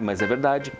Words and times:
Mas 0.00 0.22
é 0.22 0.26
verdade. 0.26 0.72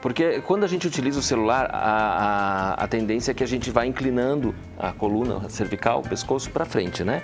Porque 0.00 0.40
quando 0.42 0.64
a 0.64 0.66
gente 0.66 0.86
utiliza 0.86 1.18
o 1.18 1.22
celular, 1.22 1.70
a, 1.72 1.78
a, 1.78 2.84
a 2.84 2.86
tendência 2.86 3.30
é 3.30 3.34
que 3.34 3.42
a 3.42 3.46
gente 3.46 3.70
vai 3.70 3.86
inclinando 3.86 4.54
a 4.78 4.92
coluna 4.92 5.48
cervical, 5.48 6.00
o 6.00 6.02
pescoço 6.08 6.50
para 6.50 6.64
frente, 6.64 7.02
né? 7.02 7.22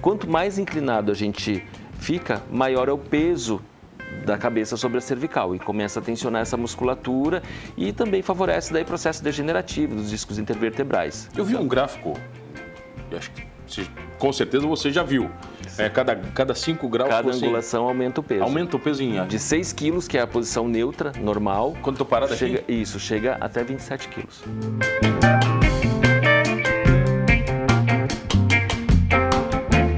Quanto 0.00 0.28
mais 0.28 0.58
inclinado 0.58 1.12
a 1.12 1.14
gente 1.14 1.64
fica, 2.00 2.42
maior 2.50 2.88
é 2.88 2.92
o 2.92 2.98
peso 2.98 3.62
da 4.24 4.36
cabeça 4.36 4.76
sobre 4.76 4.98
a 4.98 5.00
cervical 5.00 5.54
e 5.54 5.58
começa 5.58 6.00
a 6.00 6.02
tensionar 6.02 6.42
essa 6.42 6.56
musculatura 6.56 7.42
e 7.76 7.92
também 7.92 8.22
favorece 8.22 8.72
daí 8.72 8.84
processo 8.84 9.22
degenerativo 9.22 9.94
dos 9.94 10.10
discos 10.10 10.38
intervertebrais. 10.38 11.28
Eu 11.36 11.44
vi 11.44 11.56
um 11.56 11.68
gráfico, 11.68 12.14
acho 13.16 13.30
que 13.30 13.46
com 14.18 14.32
certeza 14.32 14.66
você 14.66 14.90
já 14.90 15.02
viu. 15.02 15.30
É, 15.78 15.88
cada, 15.88 16.16
cada 16.16 16.54
5 16.54 16.88
graus 16.88 17.10
Cada 17.10 17.32
angulação 17.32 17.86
aumenta 17.86 18.20
o 18.20 18.24
peso. 18.24 18.42
Aumenta 18.42 18.76
o 18.76 18.80
peso 18.80 19.02
em 19.02 19.26
De 19.26 19.38
6 19.38 19.72
quilos, 19.72 20.08
que 20.08 20.16
é 20.16 20.22
a 20.22 20.26
posição 20.26 20.66
neutra, 20.66 21.12
normal. 21.20 21.76
Quando 21.82 21.96
estou 21.96 22.06
parado 22.06 22.34
chega, 22.34 22.60
aqui? 22.60 22.72
Isso, 22.72 22.98
chega 22.98 23.36
até 23.40 23.62
27 23.62 24.08
quilos. 24.08 24.42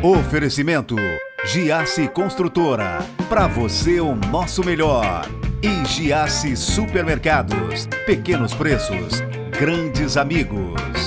Oferecimento 0.02 0.96
Giasse 1.44 2.08
Construtora. 2.08 2.98
Para 3.28 3.46
você 3.46 4.00
o 4.00 4.14
nosso 4.14 4.64
melhor. 4.64 5.26
E 5.62 5.84
Giasse 5.86 6.56
Supermercados. 6.56 7.86
Pequenos 8.06 8.54
preços, 8.54 9.20
grandes 9.50 10.16
amigos. 10.16 10.97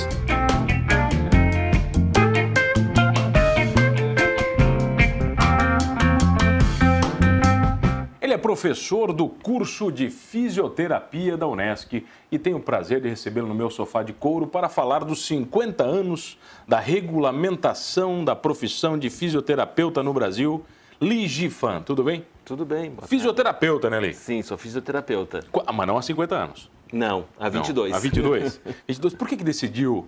Professor 8.62 9.12
do 9.12 9.28
curso 9.28 9.92
de 9.92 10.12
fisioterapia 10.12 11.36
da 11.36 11.48
Unesc 11.48 12.06
e 12.32 12.38
tenho 12.38 12.58
o 12.58 12.62
prazer 12.62 13.02
de 13.02 13.10
recebê-lo 13.10 13.48
no 13.48 13.56
meu 13.56 13.72
sofá 13.72 14.04
de 14.04 14.14
couro 14.14 14.46
para 14.46 14.70
falar 14.70 15.04
dos 15.04 15.26
50 15.26 15.84
anos 15.84 16.38
da 16.68 16.80
regulamentação 16.80 18.24
da 18.24 18.36
profissão 18.36 19.00
de 19.00 19.10
fisioterapeuta 19.10 20.04
no 20.04 20.14
Brasil. 20.14 20.64
Li 21.02 21.28
Gifan, 21.28 21.82
tudo 21.82 22.04
bem? 22.04 22.24
Tudo 22.46 22.64
bem. 22.64 22.94
Fisioterapeuta, 23.08 23.90
né, 23.90 24.00
Li? 24.00 24.14
Sim, 24.14 24.44
sou 24.44 24.60
fisioterapeuta. 24.60 25.44
Ah, 25.66 25.74
mas 25.74 25.88
não 25.88 25.98
há 25.98 26.02
50 26.04 26.36
anos. 26.36 26.70
Não, 26.94 27.26
há 27.40 27.50
22. 27.50 27.90
Não, 27.90 27.98
há 27.98 28.00
22. 28.00 28.62
22. 28.88 29.16
Por 29.18 29.28
que, 29.28 29.38
que 29.38 29.44
decidiu 29.44 30.08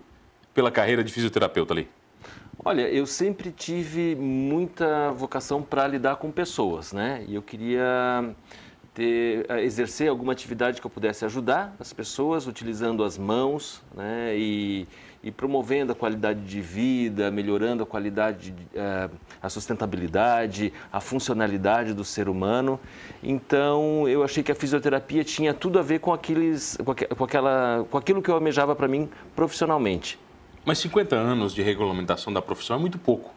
pela 0.54 0.70
carreira 0.70 1.02
de 1.02 1.12
fisioterapeuta 1.12 1.74
ali? 1.74 1.88
Olha, 2.62 2.82
eu 2.88 3.06
sempre 3.06 3.50
tive 3.50 4.14
muita 4.14 5.10
vocação 5.12 5.62
para 5.62 5.86
lidar 5.86 6.16
com 6.16 6.30
pessoas, 6.30 6.92
né? 6.92 7.24
E 7.26 7.34
eu 7.34 7.42
queria 7.42 8.34
ter, 8.92 9.46
eh, 9.48 9.62
exercer 9.64 10.08
alguma 10.08 10.32
atividade 10.32 10.80
que 10.80 10.86
eu 10.86 10.90
pudesse 10.90 11.24
ajudar 11.24 11.74
as 11.80 11.92
pessoas 11.92 12.46
utilizando 12.46 13.02
as 13.02 13.18
mãos, 13.18 13.82
né? 13.94 14.36
E, 14.36 14.86
e 15.22 15.30
promovendo 15.30 15.92
a 15.92 15.94
qualidade 15.94 16.40
de 16.40 16.60
vida, 16.60 17.30
melhorando 17.30 17.82
a 17.82 17.86
qualidade, 17.86 18.54
eh, 18.74 19.10
a 19.42 19.48
sustentabilidade, 19.48 20.72
a 20.92 21.00
funcionalidade 21.00 21.92
do 21.92 22.04
ser 22.04 22.28
humano. 22.28 22.78
Então, 23.22 24.08
eu 24.08 24.22
achei 24.22 24.42
que 24.42 24.52
a 24.52 24.54
fisioterapia 24.54 25.24
tinha 25.24 25.52
tudo 25.52 25.78
a 25.78 25.82
ver 25.82 25.98
com, 25.98 26.12
aqueles, 26.12 26.78
com, 27.16 27.24
aquela, 27.24 27.84
com 27.90 27.98
aquilo 27.98 28.22
que 28.22 28.30
eu 28.30 28.34
almejava 28.34 28.76
para 28.76 28.86
mim 28.86 29.08
profissionalmente. 29.34 30.18
Mas 30.64 30.78
50 30.78 31.14
anos 31.14 31.54
de 31.54 31.60
regulamentação 31.60 32.32
da 32.32 32.40
profissão 32.40 32.76
é 32.76 32.80
muito 32.80 32.98
pouco. 32.98 33.30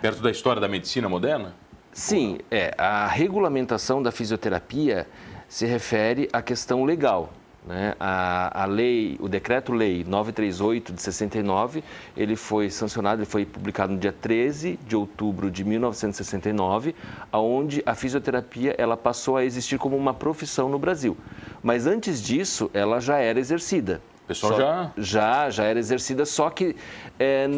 Perto 0.00 0.22
da 0.22 0.30
história 0.30 0.60
da 0.60 0.68
medicina 0.68 1.08
moderna? 1.08 1.56
Sim, 1.92 2.38
é. 2.48 2.72
A 2.78 3.08
regulamentação 3.08 4.00
da 4.00 4.12
fisioterapia 4.12 5.08
se 5.48 5.66
refere 5.66 6.28
à 6.32 6.40
questão 6.40 6.84
legal. 6.84 7.32
Né? 7.66 7.94
A, 7.98 8.62
a 8.62 8.64
lei, 8.64 9.16
o 9.20 9.28
decreto-lei 9.28 10.04
938 10.04 10.92
de 10.92 11.02
69, 11.02 11.82
ele 12.16 12.36
foi 12.36 12.70
sancionado, 12.70 13.22
ele 13.22 13.28
foi 13.28 13.44
publicado 13.44 13.92
no 13.92 13.98
dia 13.98 14.12
13 14.12 14.78
de 14.86 14.94
outubro 14.94 15.50
de 15.50 15.64
1969, 15.64 16.94
aonde 17.32 17.82
a 17.84 17.94
fisioterapia 17.96 18.76
ela 18.78 18.96
passou 18.96 19.36
a 19.36 19.44
existir 19.44 19.78
como 19.78 19.96
uma 19.96 20.14
profissão 20.14 20.68
no 20.68 20.78
Brasil. 20.78 21.16
Mas 21.60 21.88
antes 21.88 22.22
disso, 22.22 22.70
ela 22.72 23.00
já 23.00 23.18
era 23.18 23.40
exercida 23.40 24.00
pessoal 24.30 24.52
só, 24.52 24.58
já... 24.58 24.90
Já, 24.96 25.50
já 25.50 25.64
era 25.64 25.78
exercida, 25.78 26.24
só 26.24 26.50
que 26.50 26.76
é, 27.18 27.48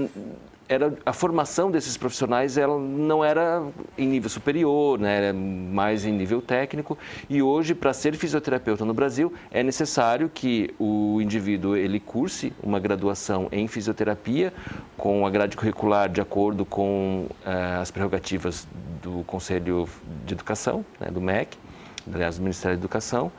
era, 0.69 0.95
a 1.05 1.13
formação 1.13 1.71
desses 1.71 1.99
profissionais 1.99 2.57
ela 2.57 2.79
não 2.79 3.23
era 3.23 3.63
em 3.99 4.07
nível 4.07 4.31
superior, 4.31 4.99
né, 4.99 5.19
era 5.19 5.33
mais 5.35 6.07
em 6.07 6.13
nível 6.13 6.41
técnico. 6.41 6.97
E 7.29 7.43
hoje, 7.43 7.75
para 7.75 7.93
ser 7.93 8.17
fisioterapeuta 8.17 8.85
no 8.85 8.95
Brasil, 8.95 9.33
é 9.51 9.63
necessário 9.63 10.31
que 10.33 10.75
o 10.79 11.21
indivíduo 11.21 11.77
ele 11.77 12.01
curse 12.01 12.55
uma 12.63 12.81
graduação 12.81 13.49
em 13.53 13.69
fisioterapia 13.69 14.53
com 14.97 15.27
a 15.27 15.31
grade 15.31 15.57
curricular 15.57 16.09
de 16.09 16.23
acordo 16.23 16.65
com 16.65 17.27
é, 17.45 17.77
as 17.83 17.91
prerrogativas 17.91 18.67
do 19.03 19.23
Conselho 19.25 19.87
de 20.25 20.33
Educação, 20.33 20.85
né, 20.99 21.09
do 21.11 21.21
MEC, 21.21 21.59
aliás, 22.13 22.37
do 22.37 22.43
Ministério 22.43 22.77
da 22.77 22.81
Educação 22.81 23.31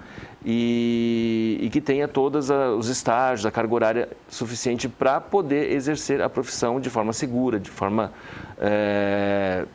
e, 0.45 1.57
e 1.61 1.69
que 1.69 1.81
tenha 1.81 2.07
todos 2.07 2.49
os 2.49 2.87
estágios, 2.87 3.45
a 3.45 3.51
carga 3.51 3.73
horária 3.73 4.09
suficiente 4.27 4.87
para 4.89 5.21
poder 5.21 5.71
exercer 5.71 6.21
a 6.21 6.29
profissão 6.29 6.79
de 6.79 6.89
forma 6.89 7.13
segura, 7.13 7.59
de 7.59 7.69
forma 7.69 8.11
é, 8.59 9.65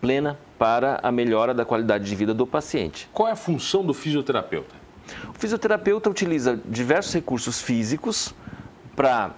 plena 0.00 0.38
para 0.58 0.98
a 1.02 1.12
melhora 1.12 1.54
da 1.54 1.64
qualidade 1.64 2.04
de 2.04 2.14
vida 2.14 2.34
do 2.34 2.46
paciente. 2.46 3.08
Qual 3.12 3.28
é 3.28 3.32
a 3.32 3.36
função 3.36 3.84
do 3.84 3.94
fisioterapeuta? 3.94 4.74
O 5.28 5.38
fisioterapeuta 5.38 6.10
utiliza 6.10 6.60
diversos 6.66 7.14
recursos 7.14 7.62
físicos 7.62 8.34
para 8.94 9.32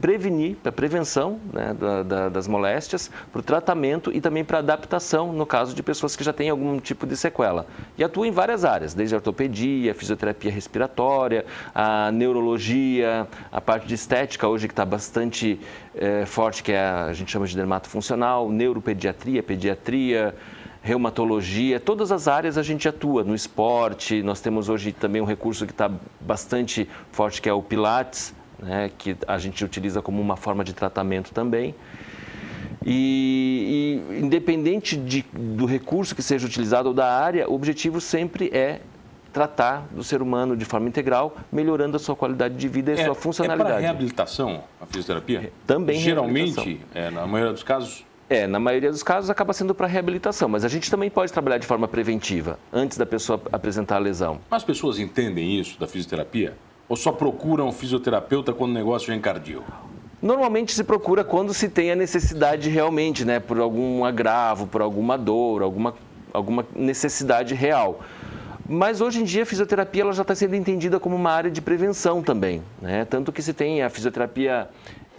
prevenir, 0.00 0.56
para 0.56 0.72
prevenção 0.72 1.38
né, 1.52 1.74
da, 1.78 2.02
da, 2.02 2.28
das 2.28 2.48
moléstias, 2.48 3.10
para 3.30 3.38
o 3.38 3.42
tratamento 3.42 4.12
e 4.12 4.20
também 4.20 4.44
para 4.44 4.58
adaptação 4.58 5.32
no 5.32 5.46
caso 5.46 5.74
de 5.74 5.82
pessoas 5.82 6.16
que 6.16 6.24
já 6.24 6.32
têm 6.32 6.50
algum 6.50 6.80
tipo 6.80 7.06
de 7.06 7.16
sequela. 7.16 7.66
E 7.96 8.02
atua 8.02 8.26
em 8.26 8.30
várias 8.30 8.64
áreas, 8.64 8.94
desde 8.94 9.14
a 9.14 9.18
ortopedia, 9.18 9.92
a 9.92 9.94
fisioterapia 9.94 10.50
respiratória, 10.50 11.44
a 11.74 12.10
neurologia, 12.10 13.28
a 13.52 13.60
parte 13.60 13.86
de 13.86 13.94
estética 13.94 14.48
hoje 14.48 14.66
que 14.66 14.72
está 14.72 14.84
bastante 14.84 15.60
é, 15.94 16.24
forte, 16.26 16.62
que 16.62 16.72
é 16.72 16.80
a, 16.80 17.04
a 17.06 17.12
gente 17.12 17.30
chama 17.30 17.46
de 17.46 17.54
dermatofuncional, 17.54 18.48
neuropediatria, 18.50 19.42
pediatria, 19.42 20.34
reumatologia, 20.82 21.78
todas 21.78 22.10
as 22.10 22.26
áreas 22.26 22.56
a 22.56 22.62
gente 22.62 22.88
atua, 22.88 23.22
no 23.22 23.34
esporte, 23.34 24.22
nós 24.22 24.40
temos 24.40 24.68
hoje 24.68 24.92
também 24.92 25.20
um 25.20 25.26
recurso 25.26 25.66
que 25.66 25.72
está 25.72 25.90
bastante 26.20 26.88
forte, 27.12 27.42
que 27.42 27.48
é 27.48 27.52
o 27.52 27.62
Pilates, 27.62 28.34
né, 28.62 28.90
que 28.96 29.16
a 29.26 29.38
gente 29.38 29.64
utiliza 29.64 30.02
como 30.02 30.20
uma 30.20 30.36
forma 30.36 30.64
de 30.64 30.72
tratamento 30.72 31.32
também. 31.32 31.74
E, 32.84 34.00
e 34.10 34.20
independente 34.20 34.96
de, 34.96 35.24
do 35.32 35.66
recurso 35.66 36.14
que 36.14 36.22
seja 36.22 36.46
utilizado 36.46 36.88
ou 36.88 36.94
da 36.94 37.12
área, 37.12 37.48
o 37.48 37.54
objetivo 37.54 38.00
sempre 38.00 38.48
é 38.52 38.80
tratar 39.32 39.86
do 39.90 40.02
ser 40.02 40.22
humano 40.22 40.56
de 40.56 40.64
forma 40.64 40.88
integral, 40.88 41.36
melhorando 41.52 41.96
a 41.96 42.00
sua 42.00 42.16
qualidade 42.16 42.56
de 42.56 42.68
vida 42.68 42.92
e 42.92 43.00
é, 43.00 43.04
sua 43.04 43.14
funcionalidade. 43.14 43.70
É 43.70 43.74
para 43.74 43.82
reabilitação 43.82 44.64
a 44.80 44.86
fisioterapia? 44.86 45.40
É, 45.40 45.50
também 45.66 46.00
Geralmente, 46.00 46.80
é, 46.94 47.10
na 47.10 47.26
maioria 47.26 47.52
dos 47.52 47.62
casos, 47.62 48.04
é, 48.28 48.46
na 48.46 48.58
maioria 48.58 48.90
dos 48.90 49.02
casos 49.02 49.30
acaba 49.30 49.52
sendo 49.52 49.74
para 49.74 49.86
reabilitação, 49.86 50.48
mas 50.48 50.64
a 50.64 50.68
gente 50.68 50.90
também 50.90 51.10
pode 51.10 51.32
trabalhar 51.32 51.58
de 51.58 51.66
forma 51.66 51.86
preventiva, 51.86 52.58
antes 52.72 52.96
da 52.96 53.06
pessoa 53.06 53.40
apresentar 53.52 53.96
a 53.96 53.98
lesão. 53.98 54.40
As 54.50 54.64
pessoas 54.64 54.98
entendem 54.98 55.58
isso 55.58 55.78
da 55.78 55.86
fisioterapia? 55.86 56.54
Ou 56.90 56.96
só 56.96 57.12
procuram 57.12 57.68
um 57.68 57.72
fisioterapeuta 57.72 58.52
quando 58.52 58.72
o 58.72 58.74
negócio 58.74 59.06
já 59.06 59.14
encardiu? 59.14 59.62
Normalmente 60.20 60.72
se 60.72 60.82
procura 60.82 61.22
quando 61.22 61.54
se 61.54 61.68
tem 61.68 61.92
a 61.92 61.94
necessidade 61.94 62.68
realmente, 62.68 63.24
né? 63.24 63.38
Por 63.38 63.60
algum 63.60 64.04
agravo, 64.04 64.66
por 64.66 64.82
alguma 64.82 65.16
dor, 65.16 65.62
alguma, 65.62 65.94
alguma 66.32 66.66
necessidade 66.74 67.54
real. 67.54 68.00
Mas 68.68 69.00
hoje 69.00 69.20
em 69.20 69.24
dia 69.24 69.44
a 69.44 69.46
fisioterapia 69.46 70.02
ela 70.02 70.12
já 70.12 70.22
está 70.22 70.34
sendo 70.34 70.56
entendida 70.56 70.98
como 70.98 71.14
uma 71.14 71.30
área 71.30 71.48
de 71.48 71.62
prevenção 71.62 72.22
também. 72.22 72.60
Né? 72.82 73.04
Tanto 73.04 73.30
que 73.30 73.40
se 73.40 73.54
tem 73.54 73.84
a 73.84 73.88
fisioterapia 73.88 74.68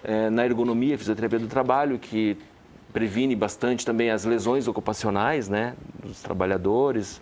é, 0.03 0.29
na 0.29 0.45
ergonomia, 0.45 0.95
a 0.95 0.97
fisioterapia 0.97 1.39
do 1.39 1.47
trabalho, 1.47 1.97
que 1.97 2.38
previne 2.91 3.33
bastante 3.33 3.85
também 3.85 4.09
as 4.09 4.25
lesões 4.25 4.67
ocupacionais 4.67 5.47
né, 5.47 5.74
dos 6.03 6.21
trabalhadores. 6.21 7.21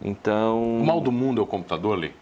Então. 0.00 0.78
O 0.78 0.86
mal 0.86 1.00
do 1.00 1.10
mundo 1.10 1.40
é 1.40 1.42
o 1.42 1.46
computador, 1.46 1.98
Lê? 1.98 2.12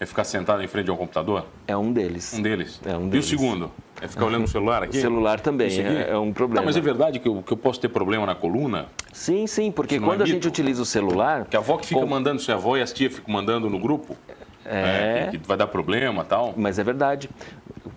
É 0.00 0.06
ficar 0.06 0.24
sentado 0.24 0.62
em 0.62 0.66
frente 0.66 0.88
a 0.88 0.94
um 0.94 0.96
computador? 0.96 1.44
É 1.68 1.76
um 1.76 1.92
deles. 1.92 2.32
Um 2.32 2.40
deles. 2.40 2.80
É 2.86 2.96
um 2.96 3.06
deles. 3.06 3.30
E 3.30 3.34
o 3.34 3.38
segundo? 3.38 3.70
É 4.00 4.08
ficar 4.08 4.24
olhando 4.24 4.44
o 4.44 4.48
celular 4.48 4.82
aqui? 4.82 4.96
O 4.96 5.00
celular 5.00 5.40
também 5.40 5.78
é, 5.78 6.08
é, 6.08 6.16
um 6.16 6.32
problema. 6.32 6.62
Não, 6.62 6.66
mas 6.66 6.76
é 6.78 6.80
verdade 6.80 7.18
que 7.18 7.28
eu, 7.28 7.42
que 7.42 7.52
eu 7.52 7.56
posso 7.58 7.78
ter 7.78 7.90
problema 7.90 8.24
na 8.24 8.34
coluna? 8.34 8.86
Sim, 9.12 9.46
sim, 9.46 9.70
porque 9.70 9.96
é 9.96 10.00
quando 10.00 10.22
é 10.22 10.24
a 10.24 10.26
gente 10.26 10.48
utiliza 10.48 10.80
o 10.80 10.86
celular... 10.86 11.44
Que 11.44 11.54
a 11.54 11.60
avó 11.60 11.76
que 11.76 11.84
fica 11.84 12.00
com... 12.00 12.06
mandando, 12.06 12.40
se 12.40 12.50
a 12.50 12.54
avó 12.54 12.78
e 12.78 12.80
as 12.80 12.94
tias 12.94 13.14
ficam 13.14 13.34
mandando 13.34 13.68
no 13.68 13.78
grupo, 13.78 14.16
é... 14.64 15.26
é 15.26 15.30
que 15.32 15.36
vai 15.46 15.58
dar 15.58 15.66
problema 15.66 16.24
tal. 16.24 16.54
Mas 16.56 16.78
é 16.78 16.82
verdade. 16.82 17.28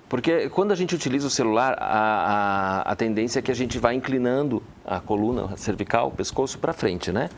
Porque 0.09 0.49
quando 0.49 0.73
a 0.73 0.75
gente 0.75 0.93
utiliza 0.93 1.27
o 1.27 1.29
celular, 1.29 1.77
a, 1.79 2.81
a, 2.85 2.91
a 2.91 2.95
tendência 2.97 3.39
é 3.39 3.41
que 3.41 3.49
a 3.49 3.55
gente 3.55 3.79
vai 3.79 3.95
inclinando 3.95 4.61
a 4.85 4.99
coluna 4.99 5.55
cervical, 5.55 6.09
o 6.09 6.11
pescoço 6.11 6.59
para 6.59 6.73
frente, 6.73 7.13
né? 7.13 7.29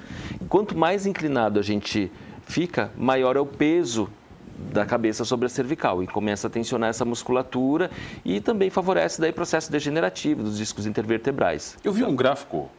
Quanto 0.50 0.76
mais 0.76 1.06
inclinado 1.06 1.60
a 1.60 1.64
gente 1.64 2.12
fica, 2.48 2.92
maior 2.98 3.36
é 3.36 3.40
o 3.40 3.46
peso 3.46 4.10
da 4.58 4.86
cabeça 4.86 5.26
sobre 5.26 5.46
a 5.46 5.50
cervical 5.50 6.02
e 6.02 6.08
começa 6.08 6.48
a 6.48 6.50
tensionar 6.50 6.90
essa 6.90 7.04
musculatura 7.06 7.92
e 8.24 8.40
também 8.40 8.70
favorece 8.70 9.20
daí 9.20 9.32
processo 9.32 9.72
degenerativo 9.72 10.44
dos 10.44 10.58
discos 10.58 10.86
intervertebrais. 10.86 11.78
Eu 11.84 11.92
vi 11.92 12.04
um 12.04 12.16
gráfico, 12.16 12.70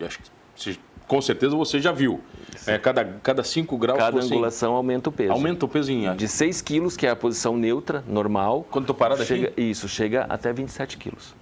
acho 0.00 0.18
que 0.18 0.78
com 1.06 1.20
certeza 1.20 1.54
você 1.54 1.80
já 1.80 1.92
viu. 1.92 2.20
É, 2.66 2.78
cada, 2.78 3.04
cada 3.22 3.44
5 3.44 3.76
graus 3.78 3.98
Cada 3.98 4.20
angulação 4.20 4.74
aumenta 4.74 5.08
o 5.08 5.12
peso. 5.12 5.32
Aumenta 5.32 5.64
o 5.64 5.68
peso 5.68 5.92
em... 5.92 6.14
De 6.16 6.26
6 6.26 6.60
quilos, 6.62 6.96
que 6.96 7.06
é 7.06 7.10
a 7.10 7.16
posição 7.16 7.56
neutra, 7.56 8.02
normal. 8.08 8.66
Quando 8.70 8.84
estou 8.84 8.96
parado 8.96 9.24
chega, 9.24 9.48
aqui? 9.48 9.62
Isso, 9.62 9.88
chega 9.88 10.26
até 10.28 10.52
27 10.52 10.96
quilos. 10.96 11.34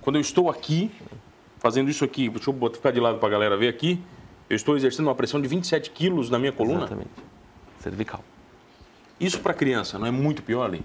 Quando 0.00 0.16
eu 0.16 0.22
estou 0.22 0.48
aqui, 0.48 0.90
fazendo 1.58 1.90
isso 1.90 2.02
aqui, 2.02 2.30
deixa 2.30 2.50
eu 2.50 2.70
ficar 2.72 2.90
de 2.92 3.00
lado 3.00 3.18
para 3.18 3.28
a 3.28 3.32
galera 3.32 3.56
ver 3.56 3.68
aqui, 3.68 4.00
eu 4.48 4.56
estou 4.56 4.74
exercendo 4.74 5.06
uma 5.06 5.14
pressão 5.14 5.40
de 5.40 5.46
27 5.46 5.90
quilos 5.90 6.30
na 6.30 6.38
minha 6.38 6.52
coluna? 6.52 6.80
Exatamente. 6.80 7.10
Cervical. 7.80 8.24
Isso 9.20 9.38
para 9.40 9.52
criança 9.52 9.98
não 9.98 10.06
é 10.06 10.10
muito 10.10 10.42
pior, 10.42 10.64
ali? 10.64 10.82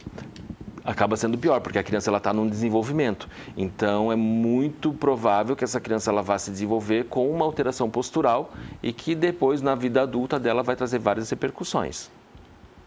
acaba 0.85 1.17
sendo 1.17 1.37
pior, 1.37 1.59
porque 1.61 1.79
a 1.79 1.83
criança 1.83 2.09
ela 2.11 2.19
está 2.19 2.31
num 2.31 2.47
desenvolvimento. 2.47 3.27
Então 3.57 4.11
é 4.11 4.15
muito 4.15 4.93
provável 4.93 5.55
que 5.55 5.63
essa 5.63 5.81
criança 5.81 6.11
ela 6.11 6.21
vá 6.21 6.37
se 6.37 6.51
desenvolver 6.51 7.05
com 7.05 7.29
uma 7.29 7.43
alteração 7.43 7.89
postural 7.89 8.53
e 8.83 8.93
que 8.93 9.15
depois 9.15 9.61
na 9.61 9.73
vida 9.73 10.03
adulta 10.03 10.39
dela 10.39 10.61
vai 10.61 10.75
trazer 10.75 10.99
várias 10.99 11.29
repercussões. 11.29 12.11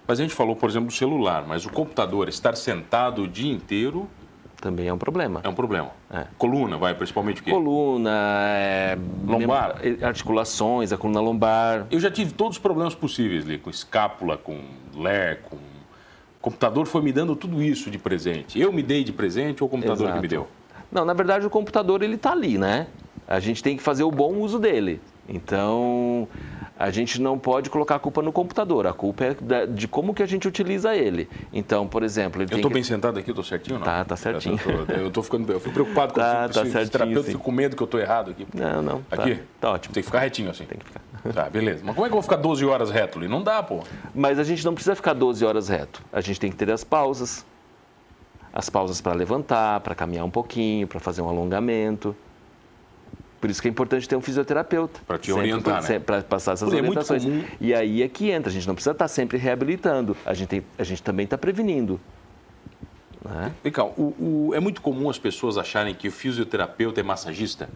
Mas 0.06 0.20
a 0.20 0.22
gente 0.22 0.34
falou, 0.34 0.56
por 0.56 0.70
exemplo, 0.70 0.88
do 0.88 0.94
celular, 0.94 1.44
mas 1.46 1.66
o 1.66 1.70
computador 1.70 2.28
estar 2.28 2.56
sentado 2.56 3.24
o 3.24 3.28
dia 3.28 3.52
inteiro 3.52 4.08
também 4.60 4.88
é 4.88 4.92
um 4.92 4.98
problema. 4.98 5.40
É 5.44 5.48
um 5.48 5.54
problema. 5.54 5.90
É. 6.10 6.24
Coluna, 6.36 6.76
vai, 6.76 6.94
principalmente 6.94 7.40
o 7.40 7.44
quê? 7.44 7.50
Coluna, 7.50 8.10
é, 8.48 8.98
lombar, 9.26 9.76
articulações, 10.02 10.92
a 10.92 10.96
coluna 10.96 11.20
lombar. 11.20 11.86
Eu 11.90 12.00
já 12.00 12.10
tive 12.10 12.32
todos 12.32 12.56
os 12.56 12.62
problemas 12.62 12.94
possíveis 12.94 13.44
ali, 13.44 13.58
com 13.58 13.70
escápula, 13.70 14.36
com 14.36 14.60
ler, 14.94 15.40
com 15.42 15.56
o 15.56 16.40
computador 16.40 16.86
foi 16.86 17.02
me 17.02 17.12
dando 17.12 17.34
tudo 17.34 17.62
isso 17.62 17.90
de 17.90 17.98
presente. 17.98 18.60
Eu 18.60 18.72
me 18.72 18.82
dei 18.82 19.02
de 19.02 19.12
presente 19.12 19.62
ou 19.62 19.68
o 19.68 19.70
computador 19.70 20.06
Exato. 20.06 20.14
que 20.14 20.22
me 20.22 20.28
deu? 20.28 20.48
Não, 20.90 21.04
na 21.04 21.12
verdade 21.12 21.46
o 21.46 21.50
computador 21.50 22.02
ele 22.02 22.14
está 22.14 22.32
ali, 22.32 22.56
né? 22.56 22.86
A 23.26 23.40
gente 23.40 23.62
tem 23.62 23.76
que 23.76 23.82
fazer 23.82 24.04
o 24.04 24.10
bom 24.10 24.34
uso 24.36 24.58
dele. 24.58 25.00
Então, 25.28 26.26
a 26.78 26.90
gente 26.90 27.20
não 27.20 27.38
pode 27.38 27.68
colocar 27.68 27.96
a 27.96 27.98
culpa 27.98 28.22
no 28.22 28.32
computador, 28.32 28.86
a 28.86 28.92
culpa 28.92 29.24
é 29.24 29.66
de 29.66 29.88
como 29.88 30.14
que 30.14 30.22
a 30.22 30.26
gente 30.26 30.46
utiliza 30.46 30.94
ele. 30.94 31.28
Então, 31.52 31.86
por 31.86 32.02
exemplo... 32.02 32.40
eu 32.40 32.46
estou 32.46 32.70
que... 32.70 32.74
bem 32.74 32.82
sentado 32.82 33.18
aqui, 33.18 33.30
estou 33.30 33.44
certinho 33.44 33.78
não? 33.78 33.84
Tá, 33.84 34.04
tá 34.04 34.16
certinho. 34.16 34.58
Eu 34.88 35.08
estou 35.08 35.22
ficando, 35.22 35.52
eu 35.52 35.60
fico 35.60 35.74
preocupado 35.74 36.14
com 36.14 36.20
tá, 36.20 36.48
tá 36.48 36.62
o 36.62 36.88
terapeuta, 36.88 37.30
fico 37.30 37.42
com 37.42 37.52
medo 37.52 37.76
que 37.76 37.82
eu 37.82 37.86
estou 37.86 38.00
errado 38.00 38.30
aqui. 38.30 38.46
Não, 38.54 38.80
não, 38.80 39.04
Aqui? 39.10 39.34
Tá, 39.34 39.42
tá 39.60 39.70
ótimo. 39.72 39.92
Tem 39.92 40.02
que 40.02 40.06
ficar 40.06 40.20
retinho 40.20 40.50
assim. 40.50 40.64
Tem 40.64 40.78
que 40.78 40.84
ficar. 40.84 41.00
Tá, 41.34 41.50
beleza. 41.50 41.82
Mas 41.84 41.94
como 41.94 42.06
é 42.06 42.08
que 42.08 42.12
eu 42.12 42.20
vou 42.20 42.22
ficar 42.22 42.36
12 42.36 42.64
horas 42.64 42.90
reto 42.90 43.18
ali? 43.18 43.26
Não 43.26 43.42
dá, 43.42 43.60
pô. 43.62 43.80
Mas 44.14 44.38
a 44.38 44.44
gente 44.44 44.64
não 44.64 44.72
precisa 44.72 44.94
ficar 44.94 45.12
12 45.12 45.44
horas 45.44 45.68
reto. 45.68 46.00
A 46.12 46.20
gente 46.20 46.38
tem 46.38 46.48
que 46.48 46.56
ter 46.56 46.70
as 46.70 46.84
pausas. 46.84 47.44
As 48.52 48.70
pausas 48.70 49.00
para 49.00 49.12
levantar, 49.14 49.80
para 49.80 49.94
caminhar 49.94 50.24
um 50.24 50.30
pouquinho, 50.30 50.86
para 50.86 51.00
fazer 51.00 51.20
um 51.20 51.28
alongamento. 51.28 52.16
Por 53.40 53.48
isso 53.48 53.62
que 53.62 53.68
é 53.68 53.70
importante 53.70 54.08
ter 54.08 54.16
um 54.16 54.20
fisioterapeuta. 54.20 55.00
Para 55.06 55.18
te 55.18 55.32
orientar, 55.32 55.82
né? 55.88 55.98
Para 56.00 56.22
passar 56.22 56.52
essas 56.52 56.68
Porque 56.68 56.82
orientações. 56.82 57.24
É 57.24 57.44
e 57.60 57.74
aí 57.74 58.02
é 58.02 58.08
que 58.08 58.30
entra. 58.30 58.50
A 58.50 58.52
gente 58.52 58.66
não 58.66 58.74
precisa 58.74 58.92
estar 58.92 59.06
sempre 59.06 59.38
reabilitando. 59.38 60.16
A 60.26 60.34
gente, 60.34 60.48
tem, 60.48 60.64
a 60.76 60.82
gente 60.82 61.02
também 61.02 61.24
está 61.24 61.38
prevenindo. 61.38 62.00
Né? 63.24 63.52
Legal. 63.64 63.94
O, 63.96 64.48
o, 64.48 64.54
é 64.54 64.60
muito 64.60 64.82
comum 64.82 65.08
as 65.08 65.18
pessoas 65.18 65.56
acharem 65.56 65.94
que 65.94 66.08
o 66.08 66.12
fisioterapeuta 66.12 66.98
é 66.98 67.02
massagista? 67.02 67.68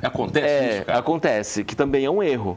Acontece 0.00 0.46
é, 0.46 0.76
isso, 0.76 0.84
cara? 0.84 0.98
Acontece, 0.98 1.64
que 1.64 1.74
também 1.74 2.04
é 2.04 2.10
um 2.10 2.22
erro, 2.22 2.56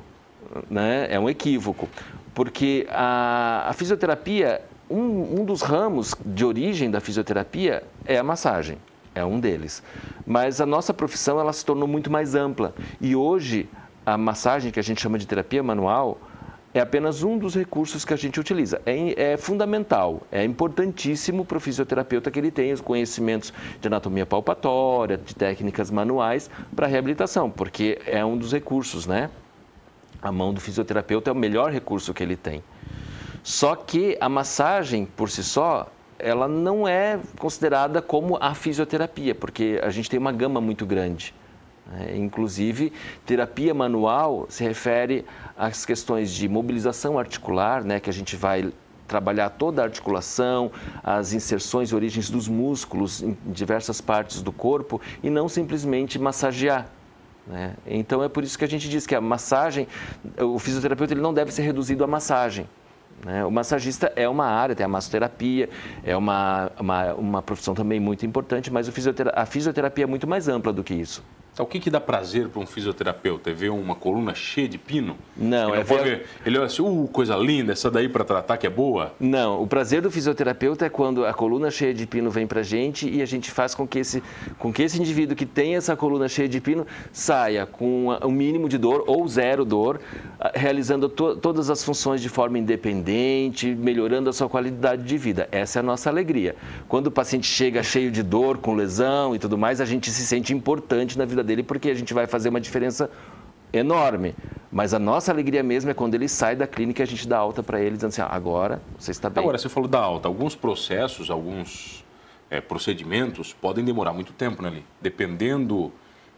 né? 0.70 1.08
é 1.10 1.20
um 1.20 1.28
equívoco. 1.28 1.90
Porque 2.36 2.86
a, 2.90 3.66
a 3.68 3.74
fisioterapia, 3.74 4.62
um, 4.90 5.42
um 5.42 5.46
dos 5.46 5.62
ramos 5.64 6.14
de 6.24 6.46
origem 6.46 6.92
da 6.92 7.00
fisioterapia 7.00 7.84
é 8.06 8.18
a 8.18 8.24
massagem 8.24 8.78
é 9.16 9.24
um 9.24 9.40
deles. 9.40 9.84
Mas 10.26 10.62
a 10.62 10.66
nossa 10.66 10.94
profissão 10.94 11.40
ela 11.40 11.54
se 11.54 11.66
tornou 11.66 11.88
muito 11.88 12.12
mais 12.12 12.36
ampla 12.36 12.74
e 13.00 13.16
hoje 13.16 13.70
a 14.06 14.18
massagem 14.18 14.72
que 14.72 14.80
a 14.80 14.84
gente 14.84 15.02
chama 15.02 15.18
de 15.18 15.28
terapia 15.28 15.64
manual 15.64 16.18
é 16.74 16.80
apenas 16.80 17.22
um 17.22 17.38
dos 17.38 17.56
recursos 17.56 18.04
que 18.04 18.14
a 18.14 18.18
gente 18.18 18.40
utiliza. 18.40 18.82
É, 18.86 19.34
é 19.34 19.38
fundamental, 19.38 20.24
é 20.32 20.44
importantíssimo 20.44 21.46
para 21.46 21.58
o 21.58 21.62
fisioterapeuta 21.62 22.32
que 22.32 22.40
ele 22.40 22.50
tenha 22.50 22.74
os 22.74 22.82
conhecimentos 22.82 23.54
de 23.80 23.88
anatomia 23.88 24.26
palpatória, 24.26 25.18
de 25.18 25.36
técnicas 25.36 25.92
manuais 25.92 26.50
para 26.76 26.88
reabilitação, 26.88 27.50
porque 27.50 28.02
é 28.08 28.26
um 28.26 28.36
dos 28.36 28.52
recursos, 28.52 29.06
né? 29.06 29.30
A 30.22 30.32
mão 30.32 30.54
do 30.54 30.60
fisioterapeuta 30.60 31.30
é 31.30 31.34
o 31.34 31.36
melhor 31.36 31.72
recurso 31.72 32.14
que 32.14 32.24
ele 32.24 32.36
tem. 32.36 32.64
Só 33.44 33.76
que 33.76 34.18
a 34.20 34.30
massagem 34.30 35.06
por 35.06 35.30
si 35.30 35.44
só, 35.44 35.92
ela 36.24 36.48
não 36.48 36.88
é 36.88 37.20
considerada 37.38 38.02
como 38.02 38.38
a 38.40 38.56
fisioterapia, 38.56 39.36
porque 39.36 39.80
a 39.84 39.90
gente 39.90 40.10
tem 40.10 40.18
uma 40.18 40.32
gama 40.32 40.62
muito 40.62 40.86
grande. 40.86 41.36
Né? 41.86 42.16
Inclusive, 42.18 42.94
terapia 43.26 43.74
manual 43.74 44.46
se 44.48 44.64
refere 44.64 45.26
às 45.58 45.86
questões 45.86 46.32
de 46.32 46.48
mobilização 46.48 47.20
articular, 47.20 47.84
né, 47.84 48.00
que 48.00 48.10
a 48.10 48.14
gente 48.14 48.38
vai 48.38 48.72
trabalhar 49.06 49.50
toda 49.50 49.82
a 49.82 49.86
articulação, 49.86 50.72
as 51.04 51.34
inserções 51.34 51.90
e 51.90 51.96
origens 51.96 52.30
dos 52.30 52.48
músculos 52.48 53.22
em 53.22 53.38
diversas 53.46 54.00
partes 54.00 54.42
do 54.42 54.52
corpo 54.52 55.02
e 55.22 55.30
não 55.30 55.50
simplesmente 55.50 56.18
massagear. 56.18 56.88
Né? 57.46 57.76
Então 57.86 58.24
é 58.24 58.30
por 58.30 58.46
isso 58.46 58.58
que 58.58 58.64
a 58.64 58.68
gente 58.68 58.88
diz 58.88 59.06
que 59.06 59.14
a 59.14 59.20
massagem, 59.20 59.90
o 60.40 60.58
fisioterapeuta 60.58 61.14
ele 61.14 61.22
não 61.22 61.34
deve 61.34 61.52
ser 61.52 61.64
reduzido 61.64 62.02
à 62.02 62.08
massagem. 62.08 62.66
Né? 63.26 63.46
O 63.46 63.52
massagista 63.52 64.12
é 64.16 64.28
uma 64.28 64.46
área, 64.46 64.76
tem 64.76 64.86
a 64.86 64.90
massoterapia, 64.90 65.70
é 66.04 66.16
uma, 66.16 66.72
uma, 66.80 67.14
uma 67.14 67.42
profissão 67.42 67.74
também 67.74 68.00
muito 68.00 68.26
importante, 68.26 68.72
mas 68.72 68.90
a 69.34 69.46
fisioterapia 69.46 70.04
é 70.04 70.08
muito 70.08 70.28
mais 70.28 70.48
ampla 70.48 70.74
do 70.74 70.84
que 70.84 70.94
isso. 70.94 71.24
Então, 71.54 71.68
o 71.68 71.70
que, 71.70 71.80
que 71.80 71.92
dá 71.92 72.02
prazer 72.02 72.50
para 72.50 72.60
um 72.60 72.66
fisioterapeuta? 72.66 73.52
É 73.52 73.54
ver 73.54 73.70
uma 73.70 73.94
coluna 73.94 74.34
cheia 74.34 74.68
de 74.68 74.80
pino? 74.80 75.16
Não, 75.38 75.70
ele 75.70 75.82
é 75.82 75.84
ver... 75.84 76.04
ver... 76.04 76.26
Ele 76.44 76.58
olha 76.58 76.66
assim, 76.66 76.82
uh, 76.82 77.08
coisa 77.14 77.36
linda, 77.36 77.74
essa 77.74 77.92
daí 77.92 78.10
para 78.10 78.24
tratar 78.24 78.58
que 78.58 78.66
é 78.66 78.70
boa? 78.72 79.14
Não, 79.20 79.62
o 79.62 79.68
prazer 79.68 80.02
do 80.02 80.10
fisioterapeuta 80.10 80.88
é 80.88 80.90
quando 80.90 81.24
a 81.24 81.32
coluna 81.32 81.70
cheia 81.70 81.94
de 81.94 82.08
pino 82.08 82.32
vem 82.32 82.48
para 82.48 82.62
a 82.62 82.64
gente 82.64 83.08
e 83.08 83.22
a 83.22 83.26
gente 83.28 83.52
faz 83.52 83.76
com 83.76 83.88
que, 83.88 84.00
esse, 84.00 84.24
com 84.58 84.74
que 84.74 84.82
esse 84.82 85.00
indivíduo 85.00 85.36
que 85.36 85.46
tem 85.46 85.76
essa 85.76 85.96
coluna 85.96 86.28
cheia 86.28 86.50
de 86.50 86.60
pino 86.60 86.88
saia 87.12 87.68
com 87.68 88.08
um 88.24 88.32
mínimo 88.32 88.68
de 88.68 88.80
dor 88.80 89.04
ou 89.06 89.28
zero 89.28 89.64
dor, 89.64 90.00
realizando 90.56 91.08
to 91.08 91.36
todas 91.36 91.70
as 91.70 91.84
funções 91.84 92.20
de 92.20 92.30
forma 92.30 92.58
independente, 92.58 93.76
melhorando 93.76 94.28
a 94.28 94.34
sua 94.34 94.50
qualidade 94.50 95.04
de 95.04 95.18
vida. 95.20 95.48
Essa 95.52 95.78
é 95.78 95.82
a 95.82 95.84
nossa 95.84 96.10
alegria. 96.10 96.56
Quando 96.88 97.08
o 97.08 97.12
paciente 97.12 97.46
chega 97.46 97.84
cheio 97.84 98.10
de 98.10 98.24
dor, 98.24 98.58
com 98.58 98.74
lesão 98.74 99.36
e 99.36 99.40
tudo 99.40 99.56
mais, 99.56 99.80
a 99.80 99.86
gente 99.86 100.10
se 100.10 100.26
sente 100.26 100.52
importante 100.52 101.16
na 101.16 101.26
vida 101.26 101.43
dele, 101.44 101.62
porque 101.62 101.90
a 101.90 101.94
gente 101.94 102.14
vai 102.14 102.26
fazer 102.26 102.50
uma 102.50 102.62
diferença 102.62 103.10
enorme. 103.72 104.36
Mas 104.72 104.94
a 104.94 105.00
nossa 105.00 105.32
alegria 105.32 105.62
mesmo 105.62 105.92
é 105.92 105.94
quando 105.94 106.16
ele 106.16 106.28
sai 106.28 106.56
da 106.56 106.66
clínica 106.66 107.02
e 107.02 107.04
a 107.04 107.08
gente 107.08 107.28
dá 107.28 107.38
alta 107.38 107.62
para 107.62 107.80
ele, 107.80 107.96
dizendo 107.96 108.10
assim, 108.10 108.22
ah, 108.22 108.30
agora 108.32 108.82
você 108.98 109.12
está 109.12 109.30
bem. 109.30 109.44
Agora, 109.44 109.58
você 109.58 109.70
falou 109.70 109.90
da 109.90 110.00
alta. 110.00 110.28
Alguns 110.28 110.56
processos, 110.56 111.30
alguns 111.30 112.04
é, 112.50 112.62
procedimentos 112.62 113.54
podem 113.54 113.84
demorar 113.84 114.14
muito 114.14 114.34
tempo, 114.34 114.62
né, 114.62 114.70
ali. 114.70 114.86
Dependendo 115.02 115.92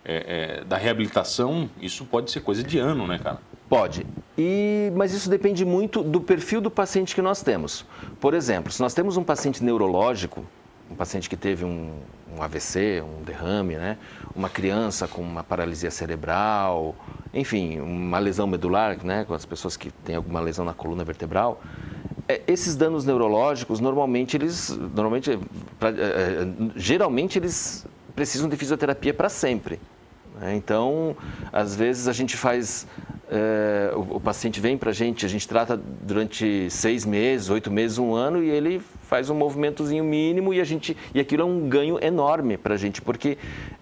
é, 0.03 0.59
é, 0.61 0.63
da 0.65 0.77
reabilitação, 0.77 1.69
isso 1.81 2.05
pode 2.05 2.31
ser 2.31 2.41
coisa 2.41 2.63
de 2.63 2.77
ano, 2.77 3.07
né, 3.07 3.19
cara? 3.19 3.39
Pode. 3.67 4.05
E, 4.37 4.91
mas 4.95 5.13
isso 5.13 5.29
depende 5.29 5.65
muito 5.65 6.03
do 6.03 6.21
perfil 6.21 6.61
do 6.61 6.69
paciente 6.69 7.15
que 7.15 7.21
nós 7.21 7.41
temos. 7.41 7.85
Por 8.19 8.33
exemplo, 8.33 8.71
se 8.71 8.81
nós 8.81 8.93
temos 8.93 9.17
um 9.17 9.23
paciente 9.23 9.63
neurológico, 9.63 10.45
um 10.89 10.95
paciente 10.95 11.29
que 11.29 11.35
teve 11.35 11.65
um, 11.65 11.91
um, 12.35 12.41
AVC, 12.41 13.01
um 13.01 13.23
derrame, 13.23 13.75
né? 13.75 13.97
uma 14.35 14.49
criança 14.49 15.07
com 15.07 15.21
uma 15.21 15.43
paralisia 15.43 15.89
cerebral, 15.89 16.95
enfim, 17.33 17.79
uma 17.79 18.19
lesão 18.19 18.47
medular, 18.47 19.03
né? 19.03 19.25
com 19.25 19.33
as 19.33 19.45
pessoas 19.45 19.75
que 19.75 19.91
têm 19.91 20.15
alguma 20.15 20.39
lesão 20.39 20.63
na 20.63 20.73
coluna 20.73 21.03
vertebral, 21.03 21.61
é, 22.27 22.41
esses 22.47 22.75
danos 22.75 23.05
neurológicos, 23.05 23.79
normalmente 23.79 24.35
eles, 24.35 24.69
normalmente, 24.69 25.39
pra, 25.79 25.89
é, 25.89 25.93
é 25.93 26.47
geralmente 26.75 27.37
eles 27.37 27.85
precisam 28.15 28.49
de 28.49 28.55
fisioterapia 28.55 29.13
para 29.13 29.29
sempre. 29.29 29.79
Né? 30.39 30.55
Então, 30.55 31.15
às 31.51 31.75
vezes 31.75 32.07
a 32.07 32.13
gente 32.13 32.35
faz 32.35 32.87
é, 33.31 33.91
o, 33.95 34.17
o, 34.17 34.19
paciente 34.19 34.59
vem 34.59 34.77
para 34.77 34.91
a 34.91 34.93
gente, 34.93 35.25
a 35.25 35.29
gente 35.29 35.47
trata 35.47 35.75
durante 35.77 36.69
seis 36.69 37.05
meses, 37.05 37.49
oito 37.49 37.71
meses, 37.71 37.97
um 37.97 38.13
ano 38.13 38.43
e 38.43 38.49
ele 38.49 38.79
faz 39.01 39.29
um 39.29 39.35
movimentozinho 39.35 40.03
mínimo 40.03 40.53
e 40.53 40.61
a 40.61 40.63
gente 40.63 40.95
e 41.13 41.19
aquilo 41.19 41.41
é 41.41 41.45
um 41.45 41.67
ganho 41.67 41.97
enorme 42.03 42.57
para 42.57 42.75
a 42.75 42.77
gente 42.77 43.01
porque 43.01 43.37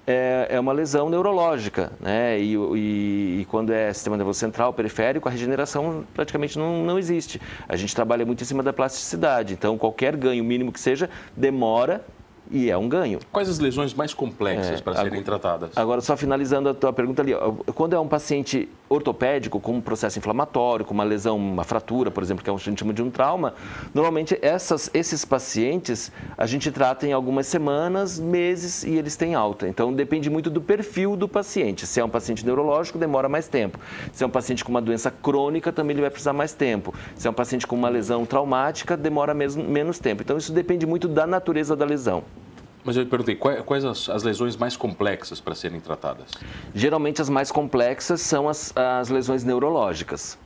é, 0.08 0.48
é, 0.50 0.60
uma 0.60 0.72
lesão 0.72 1.10
neurológica, 1.10 1.92
né? 2.00 2.40
E, 2.40 2.56
e, 2.56 3.40
e, 3.42 3.48
quando 3.50 3.72
é 3.72 3.92
sistema 3.92 4.16
nervoso 4.16 4.40
central, 4.40 4.74
periférico, 4.74 5.28
a 5.28 5.32
regeneração 5.32 6.06
praticamente 6.14 6.58
não, 6.58 6.84
não 6.84 6.98
existe. 6.98 7.42
A 7.68 7.76
gente 7.76 7.94
trabalha 7.94 8.26
muito 8.26 8.42
em 8.42 8.46
cima 8.46 8.64
da 8.64 8.72
plasticidade, 8.72 9.54
então 9.54 9.78
qualquer 9.78 10.16
ganho 10.16 10.44
mínimo 10.44 10.72
que 10.72 10.80
seja 10.80 11.10
demora 11.36 12.04
e 12.52 12.70
é 12.70 12.78
um 12.78 12.88
ganho. 12.88 13.20
Quais 13.32 13.50
as 13.50 13.60
lesões 13.60 13.94
mais 13.94 14.14
complexas 14.14 14.80
é, 14.80 14.84
para 14.84 14.94
serem 14.96 15.08
agora, 15.08 15.24
tratadas? 15.24 15.72
Agora, 15.76 16.02
só 16.02 16.16
finalizando 16.18 16.70
a 16.70 16.74
tua 16.74 16.92
pergunta 16.92 17.22
ali, 17.22 17.34
quando 17.74 17.96
é 17.96 18.00
um 18.00 18.08
paciente 18.08 18.70
ortopédico, 18.90 19.60
com 19.60 19.74
um 19.74 19.82
processo 19.82 20.20
inflamatório, 20.20 20.86
com 20.86 20.94
uma 20.94 21.04
lesão, 21.04 21.38
uma 21.38 21.64
fratura, 21.64 22.12
por 22.12 22.22
exemplo, 22.22 22.44
que 22.44 22.50
é 22.50 22.58
gente 22.58 22.80
chama 22.80 22.94
de 22.94 23.02
um 23.02 23.10
trauma, 23.10 23.54
normalmente 23.94 24.38
essas, 24.42 24.90
esses 24.94 25.26
pacientes 25.26 26.12
a 26.38 26.46
gente 26.46 26.72
trata 26.72 27.08
em 27.08 27.14
algumas 27.14 27.48
semanas, 27.48 28.20
meses 28.20 28.84
e 28.84 28.92
eles 28.92 29.16
têm 29.16 29.36
alta. 29.36 29.68
Então, 29.68 29.92
depende 29.94 30.30
muito 30.30 30.50
do 30.50 30.62
perfil 30.62 31.16
do 31.16 31.28
paciente. 31.28 31.86
Se 31.86 32.00
é 32.00 32.06
um 32.06 32.10
paciente 32.10 32.46
neurológico, 32.46 32.98
demora 32.98 33.28
mais 33.28 33.48
tempo. 33.48 33.80
Se 34.12 34.24
é 34.24 34.28
um 34.28 34.30
paciente 34.30 34.64
com 34.64 34.72
uma 34.72 34.82
doença 34.82 35.12
crônica, 35.12 35.72
também 35.72 35.94
ele 35.94 36.02
vai 36.02 36.10
precisar 36.10 36.34
mais 36.34 36.54
tempo. 36.54 36.94
Se 37.16 37.28
é 37.28 37.30
um 37.30 37.34
paciente 37.34 37.68
com 37.68 37.76
uma 37.76 37.90
lesão 37.90 38.26
traumática, 38.26 38.96
demora 38.96 39.34
mesmo, 39.34 39.64
menos 39.64 40.00
tempo. 40.00 40.22
Então, 40.22 40.38
isso 40.38 40.52
depende 40.52 40.86
muito 40.86 41.08
da 41.08 41.26
natureza 41.26 41.76
da 41.76 41.86
lesão. 41.86 42.24
Mas 42.84 42.98
eu 42.98 43.06
perguntei, 43.06 43.36
quais 43.36 43.86
as, 43.86 44.10
as 44.10 44.24
lesões 44.24 44.58
mais 44.58 44.76
complexas 44.76 45.40
para 45.40 45.56
serem 45.56 45.80
tratadas? 45.80 46.28
Geralmente 46.76 47.22
as 47.22 47.30
mais 47.30 47.52
complexas 47.52 48.20
são 48.22 48.50
as, 48.50 48.76
as 48.76 49.10
lesões 49.10 49.44
neurológicas, 49.44 50.38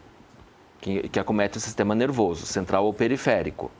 que, 0.79 1.10
que 1.10 1.20
acometem 1.20 1.58
o 1.58 1.62
sistema 1.62 1.96
nervoso, 1.96 2.46
central 2.46 2.86
ou 2.86 2.94
periférico. 2.94 3.72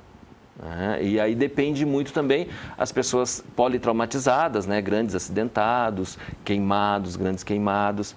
Né? 0.60 1.00
E 1.04 1.20
aí 1.20 1.36
depende 1.36 1.86
muito 1.86 2.12
também 2.12 2.48
as 2.78 2.92
pessoas 2.92 3.44
politraumatizadas, 3.56 4.66
né? 4.66 4.82
grandes 4.82 5.14
acidentados, 5.14 6.18
queimados, 6.44 7.16
grandes 7.16 7.44
queimados. 7.44 8.16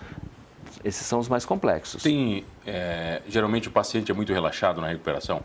Esses 0.82 1.06
são 1.06 1.18
os 1.18 1.28
mais 1.28 1.44
complexos. 1.44 2.02
Tem, 2.02 2.44
é, 2.66 3.20
geralmente 3.28 3.68
o 3.68 3.70
paciente 3.70 4.11
é 4.11 4.14
muito 4.14 4.32
relaxado 4.32 4.80
na 4.80 4.88
recuperação? 4.88 5.42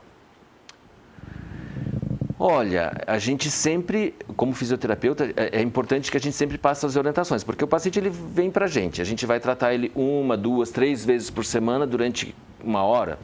Olha, 2.48 2.92
a 3.08 3.18
gente 3.18 3.50
sempre, 3.50 4.14
como 4.38 4.54
fisioterapeuta, 4.54 5.34
é, 5.36 5.58
é, 5.58 5.62
importante 5.64 6.12
que 6.12 6.18
a 6.18 6.20
gente 6.20 6.36
sempre 6.36 6.60
passe 6.60 6.86
as 6.86 6.96
orientações, 6.96 7.44
porque 7.44 7.64
o 7.64 7.68
paciente 7.68 7.98
ele 7.98 8.12
vem 8.12 8.52
para 8.52 8.66
a 8.66 8.68
gente, 8.68 9.02
a 9.02 9.04
gente 9.04 9.25
vai 9.25 9.40
tratar 9.40 9.74
ele 9.74 9.92
uma, 9.96 10.38
duas, 10.38 10.70
três 10.70 11.04
vezes 11.04 11.32
por 11.32 11.44
semana 11.44 11.88
durante 11.88 12.36
uma 12.64 12.84
hora, 12.84 13.18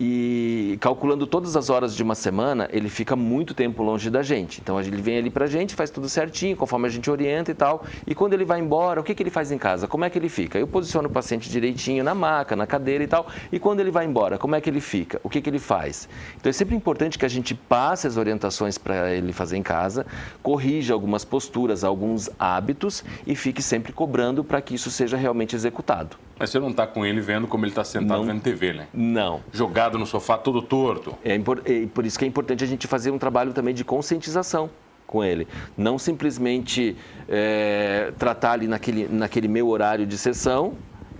e 0.00 0.78
calculando 0.80 1.26
todas 1.26 1.56
as 1.56 1.70
horas 1.70 1.94
de 1.94 2.02
uma 2.02 2.14
semana, 2.14 2.68
ele 2.72 2.88
fica 2.88 3.16
muito 3.16 3.52
tempo 3.52 3.82
longe 3.82 4.10
da 4.10 4.22
gente. 4.22 4.60
Então 4.60 4.80
ele 4.80 5.02
vem 5.02 5.18
ali 5.18 5.30
para 5.30 5.46
a 5.46 5.48
gente, 5.48 5.74
faz 5.74 5.90
tudo 5.90 6.08
certinho, 6.08 6.56
conforme 6.56 6.86
a 6.86 6.90
gente 6.90 7.10
orienta 7.10 7.50
e 7.50 7.54
tal. 7.54 7.84
E 8.06 8.14
quando 8.14 8.34
ele 8.34 8.44
vai 8.44 8.60
embora, 8.60 9.00
o 9.00 9.04
que, 9.04 9.14
que 9.14 9.22
ele 9.22 9.30
faz 9.30 9.50
em 9.50 9.58
casa? 9.58 9.88
Como 9.88 10.04
é 10.04 10.10
que 10.10 10.18
ele 10.18 10.28
fica? 10.28 10.58
Eu 10.58 10.68
posiciono 10.68 11.08
o 11.08 11.10
paciente 11.10 11.50
direitinho 11.50 12.04
na 12.04 12.14
maca, 12.14 12.54
na 12.54 12.66
cadeira 12.66 13.02
e 13.02 13.06
tal. 13.08 13.26
E 13.50 13.58
quando 13.58 13.80
ele 13.80 13.90
vai 13.90 14.06
embora, 14.06 14.38
como 14.38 14.54
é 14.54 14.60
que 14.60 14.70
ele 14.70 14.80
fica? 14.80 15.20
O 15.24 15.28
que, 15.28 15.40
que 15.40 15.50
ele 15.50 15.58
faz? 15.58 16.08
Então 16.36 16.48
é 16.48 16.52
sempre 16.52 16.76
importante 16.76 17.18
que 17.18 17.26
a 17.26 17.28
gente 17.28 17.54
passe 17.54 18.06
as 18.06 18.16
orientações 18.16 18.78
para 18.78 19.12
ele 19.12 19.32
fazer 19.32 19.56
em 19.56 19.62
casa, 19.62 20.06
corrija 20.42 20.94
algumas 20.94 21.24
posturas, 21.24 21.82
alguns 21.82 22.30
hábitos 22.38 23.04
e 23.26 23.34
fique 23.34 23.62
sempre 23.62 23.92
cobrando 23.92 24.44
para 24.44 24.60
que 24.60 24.74
isso 24.74 24.90
seja 24.90 25.16
realmente 25.16 25.56
executado. 25.56 26.16
Mas 26.38 26.50
você 26.50 26.58
não 26.58 26.70
está 26.70 26.86
com 26.86 27.04
ele 27.04 27.20
vendo 27.20 27.46
como 27.46 27.64
ele 27.64 27.72
está 27.72 27.84
sentado 27.84 28.18
não, 28.18 28.24
vendo 28.24 28.40
TV, 28.40 28.72
né? 28.72 28.86
Não. 28.92 29.42
Jogado 29.52 29.98
no 29.98 30.06
sofá 30.06 30.38
todo 30.38 30.62
torto. 30.62 31.16
É, 31.24 31.34
é 31.34 31.86
por 31.92 32.06
isso 32.06 32.18
que 32.18 32.24
é 32.24 32.28
importante 32.28 32.62
a 32.62 32.66
gente 32.66 32.86
fazer 32.86 33.10
um 33.10 33.18
trabalho 33.18 33.52
também 33.52 33.74
de 33.74 33.84
conscientização 33.84 34.70
com 35.06 35.24
ele. 35.24 35.48
Não 35.76 35.98
simplesmente 35.98 36.96
é, 37.28 38.12
tratar 38.18 38.52
ali 38.52 38.68
naquele, 38.68 39.08
naquele 39.08 39.48
meu 39.48 39.66
horário 39.68 40.06
de 40.06 40.16
sessão 40.16 40.74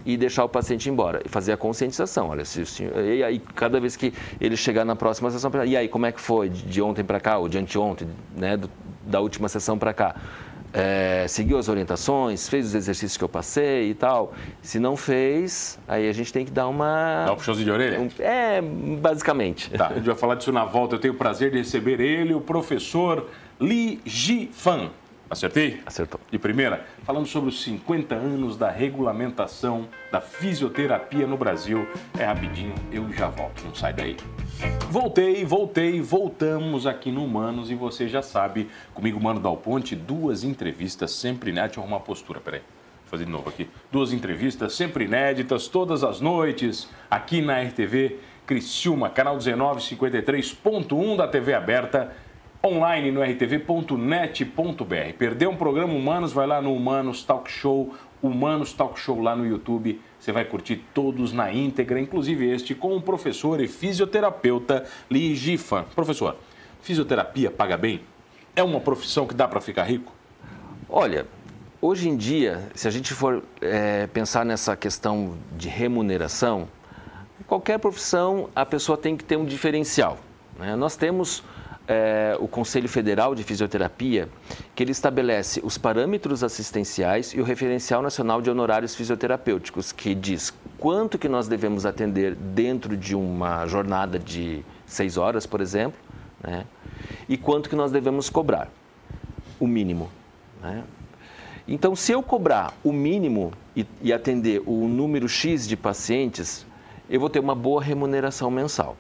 e 0.07 0.17
deixar 0.17 0.45
o 0.45 0.49
paciente 0.49 0.89
embora. 0.89 1.21
E 1.25 1.29
fazer 1.29 1.53
a 1.53 1.57
conscientização. 1.57 2.29
Olha, 2.29 2.45
se, 2.45 2.65
se, 2.65 2.85
e 2.85 3.25
aí, 3.25 3.41
cada 3.55 3.81
vez 3.81 3.97
que 3.97 4.13
ele 4.41 4.57
chegar 4.57 4.85
na 4.85 4.95
próxima 4.95 5.31
sessão, 5.31 5.51
e 5.67 5.77
aí, 5.77 5.89
como 5.89 6.07
é 6.07 6.13
que 6.13 6.21
foi 6.21 6.49
de 6.49 6.81
ontem 6.81 7.03
para 7.03 7.19
cá, 7.19 7.39
ou 7.39 7.49
de 7.49 7.59
anteontem, 7.59 8.09
né, 8.37 8.57
do, 8.57 8.71
da 9.05 9.21
última 9.21 9.49
sessão 9.49 9.79
para 9.79 9.93
cá? 9.93 10.15
É, 10.73 11.27
seguiu 11.29 11.59
as 11.59 11.69
orientações, 11.69 12.49
fez 12.49 12.67
os 12.67 12.75
exercícios 12.75 13.17
que 13.17 13.25
eu 13.25 13.29
passei 13.29 13.91
e 13.91 13.95
tal. 13.95 14.35
Se 14.63 14.79
não 14.79 14.97
fez, 14.97 15.79
aí 15.89 16.09
a 16.09 16.13
gente 16.13 16.33
tem 16.33 16.45
que 16.45 16.51
dar 16.51 16.69
uma. 16.69 17.25
Dá 17.27 17.33
um 17.33 17.37
puxãozinho 17.37 17.65
de 17.65 17.71
orelha? 17.71 18.01
Um, 18.01 18.09
é, 18.19 18.61
basicamente. 18.61 19.71
Tá, 19.71 19.89
a 19.89 19.95
gente 19.95 20.07
vai 20.07 20.15
falar 20.15 20.35
disso 20.35 20.53
na 20.53 20.65
volta. 20.65 20.97
Eu 20.97 21.01
tenho 21.01 21.15
o 21.15 21.17
prazer 21.17 21.51
de 21.51 21.59
receber 21.59 22.01
ele, 22.01 22.35
o 22.35 22.41
professor 22.41 23.29
Li 23.61 24.01
Ji-fan. 24.05 24.91
Acertei? 25.31 25.81
Acertou. 25.85 26.19
De 26.31 26.39
primeira, 26.39 26.87
falando 27.05 27.27
sobre 27.27 27.51
os 27.51 27.63
50 27.63 28.15
anos 28.15 28.57
da 28.57 28.71
regulamentação 28.71 29.87
da 30.11 30.23
fisioterapia 30.23 31.27
no 31.27 31.37
Brasil. 31.37 31.87
É 32.19 32.25
rapidinho, 32.25 32.75
eu 32.91 33.13
já 33.13 33.29
volto, 33.29 33.63
não 33.63 33.75
sai 33.75 33.93
daí. 33.93 34.17
Voltei, 34.91 35.45
voltei, 35.45 36.01
voltamos 36.01 36.87
aqui 36.87 37.13
no 37.13 37.23
Humanos 37.25 37.71
e 37.71 37.75
você 37.75 38.09
já 38.09 38.23
sabe, 38.23 38.71
comigo, 38.95 39.21
Mano 39.21 39.39
Dal 39.39 39.59
Ponte, 39.59 39.95
duas 39.95 40.45
entrevistas 40.45 41.11
sempre 41.11 41.51
inéditas. 41.51 41.69
Deixa 41.69 41.81
eu 41.81 41.85
arrumar 41.85 41.99
a 41.99 42.01
postura, 42.01 42.41
peraí. 42.41 42.61
Vou 42.61 43.11
fazer 43.11 43.27
de 43.27 43.31
novo 43.31 43.51
aqui. 43.51 43.69
Duas 43.93 44.15
entrevistas 44.15 44.73
sempre 44.75 45.05
inéditas, 45.05 45.69
todas 45.69 46.03
as 46.03 46.23
noites, 46.23 46.89
aqui 47.11 47.43
na 47.43 47.61
RTV 47.61 48.19
Criciúma, 48.47 49.11
canal 49.11 49.37
1953.1 49.37 51.17
da 51.17 51.29
TV 51.29 51.53
aberta 51.53 52.17
online 52.65 53.11
no 53.11 53.23
rtv.net.br. 53.23 55.13
Perdeu 55.17 55.51
um 55.51 55.57
programa 55.57 55.93
Humanos? 55.93 56.33
Vai 56.33 56.47
lá 56.47 56.61
no 56.61 56.75
Humanos 56.75 57.23
Talk 57.23 57.51
Show, 57.51 57.95
Humanos 58.23 58.73
Talk 58.73 58.99
Show 58.99 59.21
lá 59.21 59.37
no 59.37 59.47
YouTube. 59.47 60.01
Você 60.19 60.33
vai 60.33 60.45
curtir 60.45 60.85
todos 60.93 61.33
na 61.33 61.53
íntegra, 61.53 62.01
inclusive 62.01 62.51
este 62.51 62.75
com 62.75 62.97
o 62.97 63.01
professor 63.01 63.61
e 63.61 63.69
fisioterapeuta 63.69 64.85
Li 65.11 65.35
Gifan. 65.37 65.85
Professor, 65.95 66.37
fisioterapia 66.83 67.51
paga 67.51 67.77
bem? 67.77 68.01
É 68.57 68.63
uma 68.63 68.81
profissão 68.81 69.27
que 69.27 69.35
dá 69.35 69.47
para 69.47 69.61
ficar 69.61 69.85
rico? 69.85 70.13
Olha, 70.89 71.27
hoje 71.81 72.09
em 72.09 72.17
dia, 72.17 72.69
se 72.75 72.89
a 72.89 72.91
gente 72.91 73.15
for 73.15 73.43
é, 73.61 74.09
pensar 74.09 74.45
nessa 74.45 74.75
questão 74.75 75.35
de 75.57 75.69
remuneração, 75.69 76.69
qualquer 77.47 77.79
profissão 77.79 78.51
a 78.57 78.67
pessoa 78.67 78.99
tem 78.99 79.17
que 79.17 79.23
ter 79.23 79.37
um 79.37 79.45
diferencial. 79.45 80.19
Né? 80.59 80.75
Nós 80.75 80.97
temos 80.97 81.45
é, 81.89 82.37
o 82.39 82.47
Conselho 82.47 82.89
Federal 82.89 83.35
de 83.35 83.43
Fisioterapia, 83.43 84.29
que 84.75 84.83
ele 84.85 84.93
estabelece 84.93 85.61
os 85.65 85.79
parâmetros 85.79 86.45
assistenciais 86.45 87.33
e 87.33 87.41
o 87.41 87.45
referencial 87.45 88.03
nacional 88.03 88.43
de 88.43 88.51
honorários 88.51 88.95
fisioterapêuticos, 88.95 89.91
que 89.91 90.15
diz 90.15 90.53
quanto 90.77 91.19
que 91.19 91.29
nós 91.29 91.49
devemos 91.49 91.87
atender 91.87 92.35
dentro 92.35 92.95
de 92.95 93.17
uma 93.17 93.67
jornada 93.67 94.19
de 94.19 94.63
seis 94.85 95.17
horas, 95.17 95.47
por 95.47 95.63
exemplo, 95.63 95.99
né? 96.43 96.67
e 97.27 97.39
quanto 97.39 97.71
que 97.71 97.75
nós 97.75 97.91
devemos 97.91 98.29
cobrar, 98.29 98.71
o 99.59 99.67
mínimo. 99.67 100.11
Né? 100.63 100.85
Então, 101.67 101.97
se 101.97 102.13
eu 102.13 102.23
cobrar 102.23 102.75
o 102.85 102.93
mínimo 102.93 103.53
e, 103.75 103.87
e 104.03 104.13
atender 104.13 104.63
o 104.67 104.87
número 104.87 105.27
X 105.27 105.67
de 105.67 105.77
pacientes, 105.77 106.67
eu 107.09 107.19
vou 107.19 107.31
ter 107.31 107.41
uma 107.41 107.55
boa 107.55 107.83
remuneração 107.83 108.51
mensal. 108.51 108.97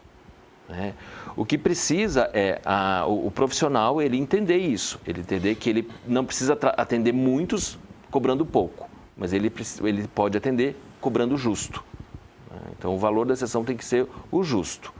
Né? 0.68 0.94
O 1.34 1.44
que 1.46 1.56
precisa 1.56 2.30
é 2.34 2.60
a, 2.64 3.04
o, 3.06 3.28
o, 3.28 3.30
profissional 3.30 4.02
ele 4.02 4.18
entender 4.18 4.58
isso, 4.58 5.00
ele 5.06 5.20
entender 5.20 5.54
que 5.54 5.70
ele 5.70 5.88
não 6.06 6.24
precisa 6.24 6.58
atender 6.76 7.12
muitos 7.12 7.78
cobrando 8.10 8.44
pouco, 8.44 8.88
mas 9.16 9.32
ele, 9.32 9.50
ele 9.82 10.06
pode 10.08 10.36
atender 10.36 10.76
cobrando 11.00 11.36
justo. 11.38 11.82
Né? 12.50 12.60
Então 12.76 12.94
o 12.94 12.98
valor 12.98 13.26
da 13.26 13.34
sessão 13.34 13.64
tem 13.64 13.76
que 13.76 13.84
ser 13.84 14.06
o 14.30 14.42
justo, 14.42 14.92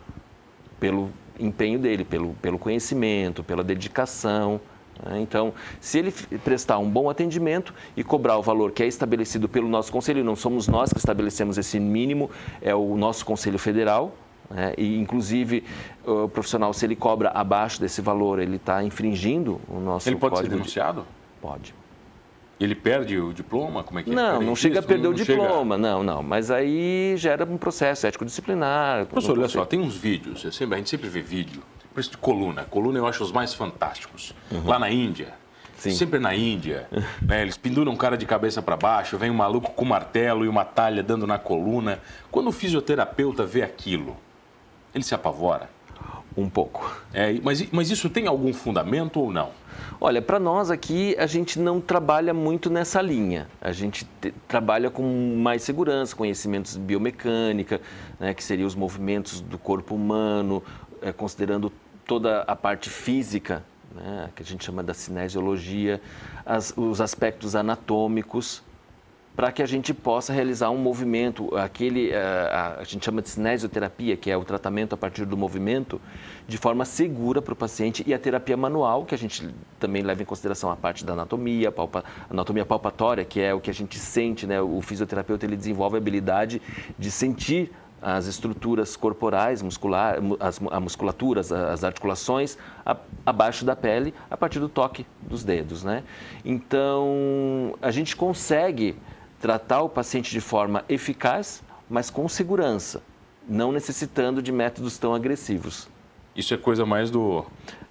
pelo 0.80 1.10
empenho 1.38 1.78
dele, 1.78 2.04
pelo, 2.04 2.34
pelo 2.34 2.58
conhecimento, 2.58 3.44
pela 3.44 3.62
dedicação. 3.62 4.60
Né? 5.04 5.20
Então, 5.20 5.52
se 5.80 5.98
ele 5.98 6.12
prestar 6.42 6.78
um 6.78 6.88
bom 6.88 7.10
atendimento 7.10 7.74
e 7.96 8.02
cobrar 8.02 8.38
o 8.38 8.42
valor 8.42 8.72
que 8.72 8.82
é 8.82 8.86
estabelecido 8.86 9.48
pelo 9.48 9.68
nosso 9.68 9.92
conselho, 9.92 10.24
não 10.24 10.34
somos 10.34 10.66
nós 10.66 10.92
que 10.92 10.98
estabelecemos 10.98 11.58
esse 11.58 11.78
mínimo, 11.78 12.30
é 12.62 12.74
o 12.74 12.96
nosso 12.96 13.24
conselho 13.24 13.58
federal, 13.58 14.14
né? 14.50 14.74
E, 14.76 14.98
inclusive, 14.98 15.64
o 16.04 16.28
profissional, 16.28 16.72
se 16.72 16.86
ele 16.86 16.96
cobra 16.96 17.30
abaixo 17.30 17.80
desse 17.80 18.00
valor, 18.00 18.38
ele 18.38 18.56
está 18.56 18.82
infringindo 18.82 19.60
o 19.68 19.78
nosso 19.78 20.08
Ele 20.08 20.16
pode 20.16 20.38
ser 20.38 20.48
denunciado? 20.48 21.02
De... 21.02 21.06
Pode. 21.40 21.74
Ele 22.60 22.74
perde 22.74 23.18
o 23.18 23.32
diploma? 23.32 23.84
Como 23.84 24.00
é 24.00 24.02
que 24.02 24.10
é? 24.10 24.14
Não, 24.14 24.42
não 24.42 24.56
chega 24.56 24.80
a 24.80 24.82
perder 24.82 25.04
não, 25.04 25.10
o 25.12 25.14
diploma, 25.14 25.76
chega... 25.76 25.88
não, 25.88 26.02
não. 26.02 26.22
Mas 26.22 26.50
aí 26.50 27.14
gera 27.16 27.44
um 27.44 27.56
processo 27.56 28.06
ético-disciplinar. 28.06 29.06
Professor, 29.06 29.38
olha 29.38 29.48
só, 29.48 29.64
tem 29.64 29.80
uns 29.80 29.96
vídeos, 29.96 30.42
sempre, 30.54 30.74
a 30.74 30.78
gente 30.78 30.90
sempre 30.90 31.08
vê 31.08 31.20
vídeo, 31.20 31.62
preço 31.94 32.10
de 32.10 32.16
coluna. 32.16 32.64
Coluna 32.64 32.98
eu 32.98 33.06
acho 33.06 33.22
os 33.22 33.30
mais 33.30 33.54
fantásticos. 33.54 34.34
Uhum. 34.50 34.66
Lá 34.66 34.78
na 34.78 34.90
Índia, 34.90 35.34
Sim. 35.78 35.92
Sempre 35.92 36.18
na 36.18 36.34
Índia, 36.34 36.88
né, 37.22 37.40
eles 37.40 37.56
penduram 37.56 37.92
um 37.92 37.96
cara 37.96 38.18
de 38.18 38.26
cabeça 38.26 38.60
para 38.60 38.76
baixo, 38.76 39.16
vem 39.16 39.30
um 39.30 39.34
maluco 39.34 39.70
com 39.70 39.84
martelo 39.84 40.44
e 40.44 40.48
uma 40.48 40.64
talha 40.64 41.04
dando 41.04 41.24
na 41.24 41.38
coluna. 41.38 42.00
Quando 42.32 42.48
o 42.48 42.52
fisioterapeuta 42.52 43.46
vê 43.46 43.62
aquilo, 43.62 44.16
ele 44.94 45.04
se 45.04 45.14
apavora? 45.14 45.68
Um 46.36 46.48
pouco. 46.48 47.02
É, 47.12 47.32
mas, 47.42 47.70
mas 47.72 47.90
isso 47.90 48.08
tem 48.08 48.26
algum 48.26 48.52
fundamento 48.52 49.20
ou 49.20 49.32
não? 49.32 49.50
Olha, 50.00 50.22
para 50.22 50.38
nós 50.38 50.70
aqui, 50.70 51.16
a 51.18 51.26
gente 51.26 51.58
não 51.58 51.80
trabalha 51.80 52.32
muito 52.32 52.70
nessa 52.70 53.02
linha. 53.02 53.48
A 53.60 53.72
gente 53.72 54.06
te, 54.20 54.32
trabalha 54.46 54.90
com 54.90 55.36
mais 55.36 55.62
segurança, 55.62 56.14
conhecimentos 56.14 56.74
de 56.74 56.78
biomecânica, 56.78 57.80
né, 58.20 58.32
que 58.32 58.44
seriam 58.44 58.66
os 58.66 58.76
movimentos 58.76 59.40
do 59.40 59.58
corpo 59.58 59.96
humano, 59.96 60.62
é, 61.02 61.12
considerando 61.12 61.72
toda 62.06 62.42
a 62.42 62.54
parte 62.54 62.88
física, 62.88 63.64
né, 63.94 64.30
que 64.36 64.42
a 64.42 64.46
gente 64.46 64.64
chama 64.64 64.82
da 64.82 64.94
cinesiologia, 64.94 66.00
as, 66.46 66.72
os 66.76 67.00
aspectos 67.00 67.56
anatômicos, 67.56 68.62
para 69.38 69.52
que 69.52 69.62
a 69.62 69.66
gente 69.66 69.94
possa 69.94 70.32
realizar 70.32 70.68
um 70.70 70.78
movimento, 70.78 71.56
aquele 71.56 72.12
a, 72.12 72.16
eh, 72.16 72.50
a, 72.52 72.80
a, 72.80 72.82
gente 72.82 73.04
chama 73.04 73.22
de 73.22 73.28
cinesioterapia, 73.28 74.16
que 74.16 74.32
é 74.32 74.36
o 74.36 74.44
tratamento 74.44 74.96
a 74.96 74.98
partir 74.98 75.24
do 75.24 75.36
movimento, 75.36 76.00
de 76.48 76.58
forma 76.58 76.84
segura 76.84 77.40
para 77.40 77.52
o 77.52 77.56
paciente, 77.56 78.02
e 78.04 78.12
a 78.12 78.18
terapia 78.18 78.56
manual, 78.56 79.04
que 79.04 79.14
a 79.14 79.18
gente 79.18 79.48
também 79.78 80.02
leva 80.02 80.20
em 80.20 80.24
consideração 80.24 80.72
a 80.72 80.76
parte 80.76 81.04
da 81.04 81.12
anatomia, 81.12 81.70
palpa, 81.70 82.02
anatomia 82.28 82.66
palpatória, 82.66 83.24
que 83.24 83.40
é 83.40 83.54
o 83.54 83.60
que 83.60 83.70
a 83.70 83.72
gente 83.72 83.96
sente, 83.96 84.44
né? 84.44 84.60
O 84.60 84.82
fisioterapeuta 84.82 85.46
ele 85.46 85.54
desenvolve 85.54 85.94
a 85.94 85.98
habilidade 85.98 86.60
de 86.98 87.08
sentir 87.08 87.70
as 88.02 88.26
estruturas 88.26 88.96
corporais, 88.96 89.62
muscular, 89.62 90.16
as, 90.40 90.60
a 90.68 90.80
musculatura, 90.80 91.42
as, 91.42 91.52
as 91.52 91.84
articulações 91.84 92.58
a, 92.84 92.96
abaixo 93.24 93.64
da 93.64 93.76
pele 93.76 94.12
a 94.28 94.36
partir 94.36 94.58
do 94.58 94.68
toque 94.68 95.06
dos 95.22 95.44
dedos, 95.44 95.84
né? 95.84 96.02
Então, 96.44 97.76
a 97.80 97.92
gente 97.92 98.16
consegue 98.16 98.96
tratar 99.40 99.82
o 99.82 99.88
paciente 99.88 100.30
de 100.30 100.40
forma 100.40 100.84
eficaz, 100.88 101.62
mas 101.88 102.10
com 102.10 102.28
segurança, 102.28 103.02
não 103.48 103.72
necessitando 103.72 104.42
de 104.42 104.52
métodos 104.52 104.98
tão 104.98 105.14
agressivos. 105.14 105.88
Isso 106.36 106.54
é 106.54 106.56
coisa 106.56 106.86
mais 106.86 107.10
do 107.10 107.44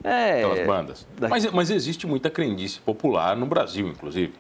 é, 0.04 0.66
bandas. 0.66 1.06
Da... 1.18 1.28
Mas, 1.28 1.52
mas 1.52 1.70
existe 1.70 2.08
muita 2.08 2.30
crendice 2.30 2.80
popular 2.80 3.36
no 3.36 3.46
Brasil, 3.46 3.88
inclusive. 3.88 4.34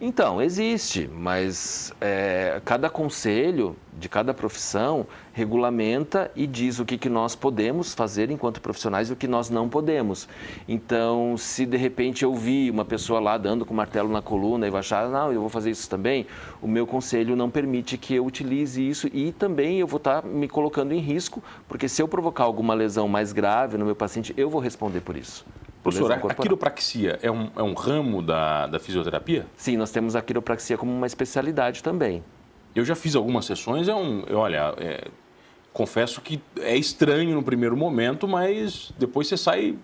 Então, 0.00 0.42
existe, 0.42 1.08
mas 1.12 1.92
é, 2.00 2.60
cada 2.64 2.90
conselho 2.90 3.76
de 3.96 4.08
cada 4.08 4.34
profissão 4.34 5.06
regulamenta 5.32 6.30
e 6.34 6.44
diz 6.46 6.80
o 6.80 6.84
que, 6.84 6.98
que 6.98 7.08
nós 7.08 7.36
podemos 7.36 7.94
fazer 7.94 8.30
enquanto 8.30 8.60
profissionais 8.60 9.10
e 9.10 9.12
o 9.12 9.16
que 9.16 9.28
nós 9.28 9.48
não 9.48 9.68
podemos. 9.68 10.28
Então, 10.66 11.36
se 11.36 11.64
de 11.64 11.76
repente 11.76 12.24
eu 12.24 12.34
vi 12.34 12.68
uma 12.68 12.84
pessoa 12.84 13.20
lá 13.20 13.38
dando 13.38 13.64
com 13.64 13.72
martelo 13.72 14.08
na 14.08 14.20
coluna 14.20 14.66
e 14.66 14.70
vai 14.70 14.80
achar, 14.80 15.08
não, 15.08 15.32
eu 15.32 15.40
vou 15.40 15.48
fazer 15.48 15.70
isso 15.70 15.88
também, 15.88 16.26
o 16.60 16.66
meu 16.66 16.86
conselho 16.86 17.36
não 17.36 17.48
permite 17.48 17.96
que 17.96 18.14
eu 18.14 18.26
utilize 18.26 18.86
isso 18.86 19.08
e 19.12 19.30
também 19.30 19.78
eu 19.78 19.86
vou 19.86 19.98
estar 19.98 20.24
me 20.24 20.48
colocando 20.48 20.92
em 20.92 20.98
risco, 20.98 21.42
porque 21.68 21.88
se 21.88 22.02
eu 22.02 22.08
provocar 22.08 22.42
alguma 22.44 22.74
lesão 22.74 23.06
mais 23.06 23.32
grave 23.32 23.78
no 23.78 23.84
meu 23.84 23.94
paciente, 23.94 24.34
eu 24.36 24.50
vou 24.50 24.60
responder 24.60 25.00
por 25.00 25.16
isso. 25.16 25.44
Professor, 25.82 26.12
a 26.12 26.34
quiropraxia 26.34 27.18
é 27.22 27.30
um, 27.30 27.50
é 27.56 27.62
um 27.62 27.74
ramo 27.74 28.22
da, 28.22 28.68
da 28.68 28.78
fisioterapia? 28.78 29.46
Sim, 29.56 29.76
nós 29.76 29.90
temos 29.90 30.14
a 30.14 30.22
quiropraxia 30.22 30.78
como 30.78 30.92
uma 30.92 31.06
especialidade 31.06 31.82
também. 31.82 32.22
Eu 32.74 32.84
já 32.84 32.94
fiz 32.94 33.16
algumas 33.16 33.44
sessões, 33.44 33.88
é 33.88 33.94
um, 33.94 34.24
olha, 34.32 34.74
é, 34.78 35.08
confesso 35.72 36.20
que 36.20 36.40
é 36.60 36.76
estranho 36.76 37.34
no 37.34 37.42
primeiro 37.42 37.76
momento, 37.76 38.28
mas 38.28 38.92
depois 38.98 39.26
você 39.26 39.36
sai 39.36 39.76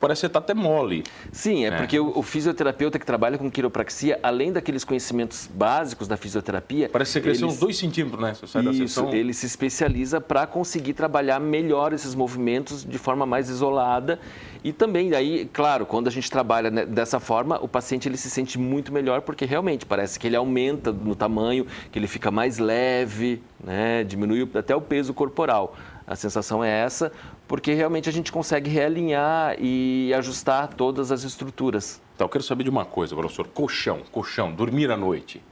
parece 0.00 0.22
que 0.22 0.26
está 0.26 0.38
até 0.38 0.54
mole. 0.54 1.04
Sim, 1.32 1.64
é, 1.64 1.68
é. 1.68 1.76
porque 1.76 1.98
o, 1.98 2.18
o, 2.18 2.22
fisioterapeuta 2.22 2.98
que 2.98 3.06
trabalha 3.06 3.38
com 3.38 3.50
quiropraxia, 3.50 4.18
além 4.22 4.52
daqueles 4.52 4.84
conhecimentos 4.84 5.48
básicos 5.52 6.08
da 6.08 6.16
fisioterapia... 6.16 6.88
Parece 6.88 7.12
que 7.12 7.18
você 7.18 7.20
cresceu 7.20 7.48
uns 7.48 7.58
dois 7.58 7.76
centímetros, 7.76 8.20
né? 8.20 8.34
Você 8.34 8.46
sai 8.46 8.62
isso, 8.62 8.72
da 8.72 8.78
sessão... 8.86 9.14
ele 9.14 9.34
se 9.34 9.46
especializa 9.46 10.20
para 10.20 10.46
conseguir 10.46 10.94
trabalhar 10.94 11.40
melhor 11.40 11.92
esses 11.92 12.14
movimentos 12.14 12.84
de 12.84 12.98
forma 12.98 13.26
mais 13.26 13.48
isolada 13.48 14.18
e 14.62 14.72
também, 14.72 15.14
aí, 15.14 15.48
claro, 15.52 15.86
quando 15.86 16.08
a 16.08 16.10
gente 16.10 16.30
trabalha 16.30 16.70
dessa 16.70 17.20
forma, 17.20 17.58
o 17.62 17.68
paciente 17.68 18.08
ele 18.08 18.16
se 18.16 18.28
sente 18.28 18.58
muito 18.58 18.92
melhor 18.92 19.22
porque 19.22 19.44
realmente 19.44 19.86
parece 19.86 20.18
que 20.18 20.26
ele 20.26 20.36
aumenta 20.36 20.92
no 20.92 21.14
tamanho, 21.14 21.66
que 21.92 21.98
ele 21.98 22.08
fica 22.08 22.30
mais 22.30 22.58
leve, 22.58 23.40
né? 23.62 24.04
diminui 24.04 24.48
até 24.54 24.74
o 24.74 24.80
peso 24.80 25.14
corporal. 25.14 25.76
A 26.08 26.16
sensação 26.16 26.64
é 26.64 26.70
essa, 26.70 27.12
porque 27.46 27.74
realmente 27.74 28.08
a 28.08 28.12
gente 28.12 28.32
consegue 28.32 28.70
realinhar 28.70 29.56
e 29.58 30.10
ajustar 30.14 30.68
todas 30.68 31.12
as 31.12 31.22
estruturas. 31.22 32.00
Então, 32.14 32.24
eu 32.24 32.28
quero 32.30 32.42
saber 32.42 32.64
de 32.64 32.70
uma 32.70 32.86
coisa, 32.86 33.14
professor. 33.14 33.46
Colchão, 33.48 34.00
colchão, 34.10 34.50
dormir 34.50 34.90
à 34.90 34.96
noite, 34.96 35.42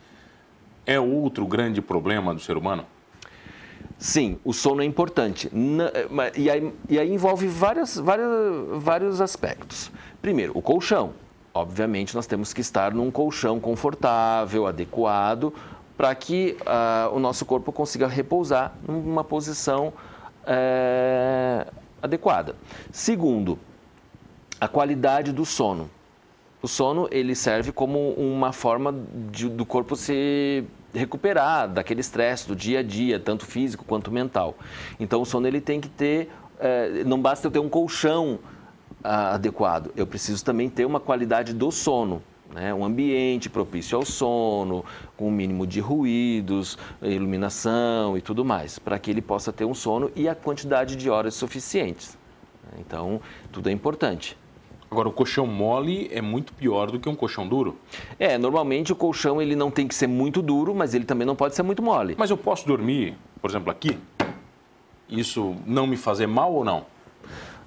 é 0.87 0.99
outro 0.99 1.47
grande 1.47 1.83
problema 1.83 2.33
do 2.33 2.41
ser 2.41 2.57
humano? 2.57 2.87
Sim, 3.99 4.39
o 4.45 4.53
sono 4.53 4.83
é 4.83 4.85
importante. 4.87 5.51
E 6.35 6.51
aí, 6.51 6.73
e 6.89 6.99
aí 6.99 7.13
envolve 7.13 7.47
várias, 7.47 7.97
várias, 7.99 8.29
vários 8.79 9.21
aspectos. 9.21 9.91
Primeiro, 10.23 10.53
o 10.57 10.63
colchão. 10.63 11.13
Obviamente, 11.53 12.15
nós 12.15 12.27
temos 12.27 12.53
que 12.53 12.61
estar 12.61 12.93
num 12.93 13.11
colchão 13.11 13.61
confortável, 13.61 14.67
adequado, 14.67 15.53
para 15.97 16.15
que 16.15 16.57
uh, 16.61 17.15
o 17.15 17.19
nosso 17.19 17.47
corpo 17.47 17.73
consiga 17.73 18.07
repousar 18.07 18.75
numa 18.87 19.25
posição 19.25 19.93
é, 20.47 21.67
adequada. 22.01 22.55
Segundo, 22.93 23.59
a 24.61 24.69
qualidade 24.69 25.33
do 25.33 25.45
sono. 25.45 25.91
O 26.63 26.69
sono 26.69 27.07
ele 27.11 27.35
serve 27.35 27.73
como 27.73 28.11
uma 28.13 28.53
forma 28.53 28.95
de, 29.31 29.49
do 29.49 29.67
corpo 29.67 29.95
se 29.95 30.65
recuperar 30.95 31.69
daquele 31.69 32.01
estresse 32.01 32.49
do 32.49 32.57
dia 32.57 32.81
a 32.81 32.83
dia, 32.83 33.21
tanto 33.21 33.45
físico 33.45 33.85
quanto 33.85 34.11
mental. 34.11 34.55
Então 34.99 35.21
o 35.21 35.27
sono 35.27 35.47
ele 35.47 35.61
tem 35.61 35.81
que 35.81 35.89
ter, 35.89 36.31
é, 36.59 37.05
não 37.05 37.21
basta 37.21 37.47
eu 37.47 37.51
ter 37.51 37.59
um 37.59 37.69
colchão 37.69 38.39
ah, 39.05 39.35
adequado, 39.35 39.91
eu 39.95 40.07
preciso 40.07 40.45
também 40.45 40.69
ter 40.69 40.85
uma 40.85 40.99
qualidade 40.99 41.53
do 41.53 41.71
sono. 41.71 42.23
Né? 42.55 42.73
Um 42.73 42.85
ambiente 42.85 43.51
propício 43.51 43.97
ao 43.99 44.05
sono, 44.05 44.85
com 45.17 45.25
o 45.25 45.29
um 45.29 45.31
mínimo 45.31 45.67
de 45.67 45.81
ruídos, 45.81 46.79
iluminação 47.03 48.17
e 48.17 48.21
tudo 48.21 48.45
mais, 48.45 48.79
para 48.79 48.99
que 48.99 49.11
ele 49.11 49.21
possa 49.21 49.53
ter 49.53 49.65
um 49.65 49.75
sono 49.75 50.11
e 50.15 50.29
a 50.29 50.35
quantidade 50.35 50.97
de 50.97 51.11
horas 51.11 51.35
suficientes. 51.35 52.17
Então, 52.79 53.21
tudo 53.53 53.69
é 53.69 53.73
importante. 53.73 54.37
Agora, 54.91 55.09
o 55.09 55.13
colchão 55.13 55.47
mole 55.47 56.09
é 56.13 56.23
muito 56.23 56.53
pior 56.53 56.91
do 56.91 57.01
que 57.01 57.09
um 57.09 57.15
colchão 57.15 57.47
duro? 57.47 57.77
É, 58.19 58.39
normalmente 58.39 58.93
o 58.93 58.97
colchão 58.97 59.43
ele 59.43 59.57
não 59.57 59.71
tem 59.71 59.89
que 59.89 59.95
ser 59.95 60.07
muito 60.07 60.41
duro, 60.41 60.75
mas 60.75 60.95
ele 60.95 61.05
também 61.05 61.27
não 61.27 61.35
pode 61.35 61.55
ser 61.57 61.63
muito 61.63 61.83
mole. 61.83 62.15
Mas 62.17 62.31
eu 62.31 62.37
posso 62.37 62.67
dormir, 62.67 63.17
por 63.41 63.51
exemplo, 63.51 63.71
aqui? 63.71 63.99
Isso 65.09 65.57
não 65.67 65.87
me 65.87 65.97
fazer 65.97 66.27
mal 66.27 66.53
ou 66.53 66.65
não? 66.65 66.87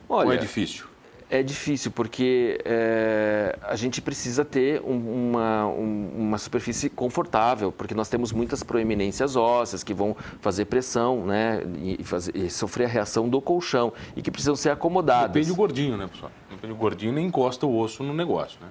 Olha, 0.08 0.28
ou 0.28 0.34
é 0.34 0.38
difícil? 0.38 0.86
É 1.30 1.44
difícil 1.44 1.92
porque 1.92 2.60
é, 2.65 3.56
a 3.62 3.76
gente 3.76 4.02
precisa 4.02 4.44
ter 4.44 4.82
um, 4.82 5.30
uma, 5.30 5.68
um, 5.68 6.10
uma 6.18 6.38
superfície 6.39 6.89
confortável, 6.89 7.72
porque 7.72 7.94
nós 7.94 8.10
temos 8.10 8.32
muitas 8.32 8.63
proeminências 8.63 9.36
ósseas 9.36 9.84
que 9.84 9.94
vão 9.94 10.15
fazer 10.42 10.65
pressão 10.65 11.26
né, 11.28 11.62
e, 11.78 12.04
fazer, 12.04 12.36
e 12.36 12.50
sofrer 12.50 12.86
a 12.86 12.88
reação 12.88 13.30
do 13.30 13.39
colchão 13.39 13.94
e 14.15 14.24
que 14.24 14.32
precisam 14.32 14.56
ser 14.56 14.72
acomodadas. 14.72 15.32
Depende 15.32 15.50
do 15.50 15.56
gordinho, 15.56 15.98
né, 15.98 16.08
pessoal? 16.08 16.32
Depende 16.50 16.74
do 16.74 16.80
gordinho, 16.80 17.13
nem 17.13 17.28
encosta 17.28 17.65
o 17.68 17.78
osso 17.78 18.04
no 18.04 18.13
negócio, 18.13 18.60
né? 18.60 18.70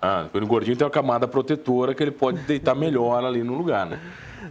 Ah, 0.00 0.26
do 0.32 0.46
gordinho 0.46 0.76
tem 0.76 0.84
uma 0.84 0.90
camada 0.90 1.26
protetora 1.26 1.94
que 1.94 2.02
ele 2.02 2.12
pode 2.12 2.38
deitar 2.40 2.74
melhor 2.74 3.24
ali 3.24 3.42
no 3.42 3.54
lugar, 3.54 3.86
né? 3.86 4.00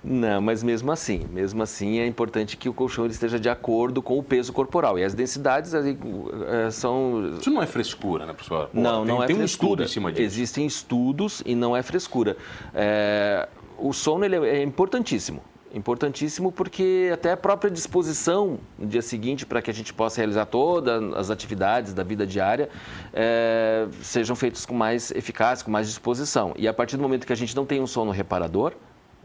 Não, 0.03 0.41
mas 0.41 0.61
mesmo 0.61 0.91
assim, 0.91 1.25
mesmo 1.31 1.63
assim 1.63 1.99
é 1.99 2.05
importante 2.05 2.57
que 2.57 2.67
o 2.67 2.73
colchão 2.73 3.05
esteja 3.05 3.39
de 3.39 3.49
acordo 3.49 4.01
com 4.01 4.17
o 4.19 4.23
peso 4.23 4.51
corporal. 4.51 4.99
E 4.99 5.03
as 5.03 5.13
densidades 5.13 5.73
é, 5.73 6.69
são. 6.71 7.37
Isso 7.39 7.49
não 7.49 7.61
é 7.61 7.65
frescura, 7.65 8.25
né, 8.25 8.33
professor? 8.33 8.67
Pô, 8.67 8.79
não, 8.79 9.05
tem, 9.05 9.15
não 9.15 9.23
é 9.23 9.27
tem 9.27 9.35
frescura. 9.37 9.41
um 9.41 9.45
estudo 9.45 9.83
em 9.83 9.87
cima 9.87 10.11
disso. 10.11 10.23
Existem 10.23 10.65
estudos 10.65 11.41
e 11.45 11.55
não 11.55 11.75
é 11.75 11.81
frescura. 11.81 12.37
É, 12.73 13.47
o 13.77 13.93
sono 13.93 14.25
ele 14.25 14.35
é 14.35 14.61
importantíssimo. 14.61 15.41
Importantíssimo 15.73 16.51
porque 16.51 17.09
até 17.13 17.31
a 17.33 17.37
própria 17.37 17.69
disposição 17.69 18.59
no 18.77 18.87
dia 18.87 19.01
seguinte 19.01 19.45
para 19.45 19.61
que 19.61 19.69
a 19.69 19.73
gente 19.73 19.93
possa 19.93 20.17
realizar 20.17 20.45
todas 20.45 21.13
as 21.13 21.29
atividades 21.29 21.93
da 21.93 22.03
vida 22.03 22.25
diária 22.25 22.69
é, 23.13 23.87
sejam 24.01 24.35
feitas 24.35 24.65
com 24.65 24.73
mais 24.73 25.11
eficácia, 25.11 25.65
com 25.65 25.71
mais 25.71 25.87
disposição. 25.87 26.53
E 26.57 26.67
a 26.67 26.73
partir 26.73 26.95
do 26.95 27.03
momento 27.03 27.27
que 27.27 27.33
a 27.33 27.37
gente 27.37 27.55
não 27.55 27.65
tem 27.65 27.81
um 27.81 27.87
sono 27.87 28.11
reparador, 28.11 28.73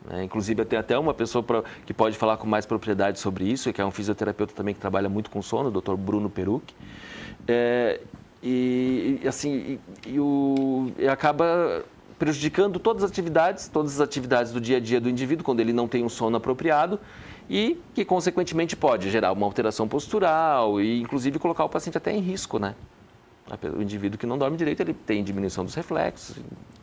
né? 0.05 0.25
Inclusive, 0.25 0.65
tem 0.65 0.79
até 0.79 0.99
uma 0.99 1.15
pessoa 1.15 1.43
pra, 1.43 1.63
que 1.87 1.95
pode 1.95 2.17
falar 2.17 2.37
com 2.37 2.47
mais 2.47 2.67
propriedade 2.67 3.19
sobre 3.19 3.45
isso, 3.45 3.73
que 3.73 3.81
é 3.81 3.85
um 3.85 3.91
fisioterapeuta 3.91 4.55
também 4.55 4.75
que 4.75 4.81
trabalha 4.81 5.09
muito 5.09 5.31
com 5.31 5.41
sono, 5.41 5.69
o 5.69 5.81
Dr. 5.81 5.95
Bruno 5.95 6.29
Peruc. 6.29 6.75
É, 7.47 8.01
e, 8.43 9.21
assim, 9.27 9.79
e, 10.05 10.11
e, 10.15 10.21
o, 10.21 10.91
e 10.99 11.07
acaba 11.07 11.85
prejudicando 12.23 12.79
todas 12.79 13.03
as 13.03 13.11
atividades, 13.11 13.67
todas 13.67 13.95
as 13.95 14.01
atividades 14.01 14.53
do 14.53 14.61
dia 14.61 14.77
a 14.77 14.81
dia 14.81 15.01
do 15.01 15.11
indivíduo, 15.11 15.45
quando 15.45 15.59
ele 15.59 15.73
não 15.73 15.89
tem 15.89 16.05
um 16.05 16.09
sono 16.09 16.37
apropriado 16.37 17.01
e 17.51 17.81
que, 17.93 18.05
consequentemente, 18.05 18.77
pode 18.77 19.11
gerar 19.11 19.33
uma 19.33 19.45
alteração 19.45 19.89
postural 19.89 20.81
e, 20.81 21.01
inclusive, 21.01 21.41
colocar 21.41 21.65
o 21.65 21.69
paciente 21.69 21.99
até 21.99 22.13
em 22.13 22.21
risco, 22.21 22.61
né? 22.61 22.77
O 23.77 23.83
indivíduo 23.83 24.17
que 24.17 24.25
não 24.25 24.39
dorme 24.39 24.57
direito, 24.57 24.79
ele 24.79 24.95
tem 24.95 25.25
diminuição 25.25 25.65
dos 25.65 25.75
reflexos. 25.75 26.37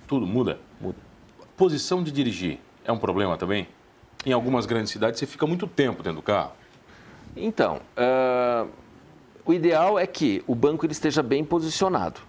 Tudo 0.06 0.28
muda? 0.28 0.60
Muda. 0.82 0.98
Posição 1.56 2.04
de 2.04 2.12
dirigir 2.12 2.60
é 2.84 2.92
um 2.92 2.98
problema 2.98 3.38
também? 3.38 3.66
Em 4.26 4.34
algumas 4.34 4.66
grandes 4.66 4.92
cidades 4.92 5.22
você 5.22 5.26
fica 5.26 5.48
muito 5.48 5.66
tempo 5.68 6.04
dentro 6.04 6.18
do 6.18 6.22
carro. 6.22 6.52
Então, 7.34 7.80
uh, 7.98 8.68
O 9.46 9.54
ideal 9.54 9.98
é 9.98 10.06
que 10.06 10.44
o 10.46 10.54
banco 10.54 10.86
ele 10.86 10.92
esteja 10.92 11.24
bem 11.24 11.44
posicionado 11.44 12.20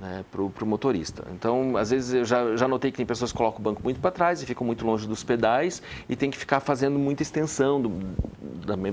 né, 0.00 0.24
para 0.30 0.42
o 0.42 0.66
motorista. 0.66 1.24
Então, 1.34 1.76
às 1.76 1.90
vezes, 1.90 2.14
eu 2.14 2.24
já, 2.24 2.56
já 2.56 2.66
notei 2.66 2.90
que 2.90 2.96
tem 2.96 3.06
pessoas 3.06 3.30
que 3.30 3.36
colocam 3.36 3.60
o 3.60 3.62
banco 3.62 3.82
muito 3.82 4.00
para 4.00 4.10
trás 4.10 4.42
e 4.42 4.46
ficam 4.46 4.66
muito 4.66 4.84
longe 4.86 5.06
dos 5.06 5.22
pedais 5.22 5.82
e 6.08 6.16
tem 6.16 6.30
que 6.30 6.38
ficar 6.38 6.60
fazendo 6.60 6.98
muita 6.98 7.22
extensão 7.22 7.80
do, 7.80 7.90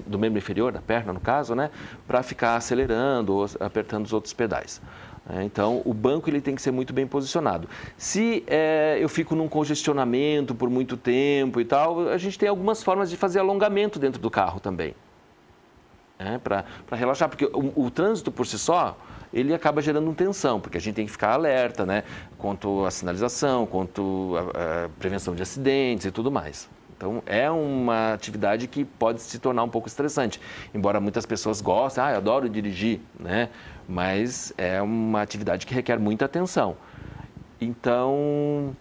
do 0.06 0.20
membro 0.20 0.38
inferior, 0.38 0.72
da 0.72 0.82
perna, 0.82 1.14
no 1.14 1.20
caso, 1.20 1.56
né, 1.56 1.72
para 2.06 2.22
ficar 2.22 2.56
acelerando 2.56 3.34
ou 3.34 3.46
apertando 3.60 4.06
os 4.06 4.14
outros 4.14 4.34
pedais. 4.34 4.82
É, 5.30 5.44
então, 5.44 5.82
o 5.84 5.94
banco 5.94 6.30
ele 6.30 6.40
tem 6.40 6.56
que 6.56 6.62
ser 6.62 6.72
muito 6.72 6.94
bem 6.94 7.06
posicionado. 7.06 7.68
Se 7.98 8.44
é, 8.48 8.98
eu 9.00 9.10
fico 9.10 9.36
num 9.36 9.48
congestionamento 9.48 10.56
por 10.56 10.70
muito 10.70 10.96
tempo 10.96 11.60
e 11.60 11.66
tal, 11.66 12.10
a 12.10 12.18
gente 12.18 12.40
tem 12.40 12.48
algumas 12.48 12.82
formas 12.82 13.10
de 13.10 13.18
fazer 13.18 13.40
alongamento 13.40 14.00
dentro 14.00 14.22
do 14.22 14.32
carro 14.32 14.60
também. 14.60 14.94
É, 16.20 16.38
para 16.40 16.66
relaxar, 16.92 17.30
porque 17.30 17.46
o, 17.46 17.86
o, 17.86 17.92
trânsito 17.92 18.32
por 18.32 18.48
si 18.48 18.58
só, 18.58 18.98
ele 19.32 19.54
acaba 19.54 19.82
gerando 19.84 20.12
tensão, 20.16 20.60
porque 20.60 20.78
a 20.78 20.82
gente 20.82 20.96
tem 20.96 21.06
que 21.06 21.12
ficar 21.12 21.34
alerta, 21.34 21.86
né? 21.86 22.04
Quanto 22.40 22.86
à 22.86 22.92
sinalização, 22.92 23.68
quanto 23.68 24.34
à 24.56 24.90
prevenção 24.98 25.36
de 25.36 25.44
acidentes 25.44 26.08
e 26.08 26.12
tudo 26.12 26.32
mais. 26.32 26.68
Então, 26.98 27.22
é 27.28 27.50
uma 27.52 28.14
atividade 28.14 28.68
que 28.68 28.84
pode 28.84 29.22
se 29.22 29.38
tornar 29.38 29.62
um 29.62 29.70
pouco 29.70 29.88
estressante. 29.88 30.42
Embora 30.74 31.00
muitas 31.00 31.28
pessoas 31.28 31.62
gostem, 31.62 32.04
ah, 32.04 32.12
eu 32.14 32.18
adoro 32.18 32.50
dirigir, 32.50 33.00
né? 33.20 33.50
Mas 33.88 34.52
é 34.58 34.82
uma 34.82 35.22
atividade 35.22 35.68
que 35.68 35.76
requer 35.76 36.00
muita 36.00 36.26
atenção. 36.26 36.76
Então, 37.62 38.76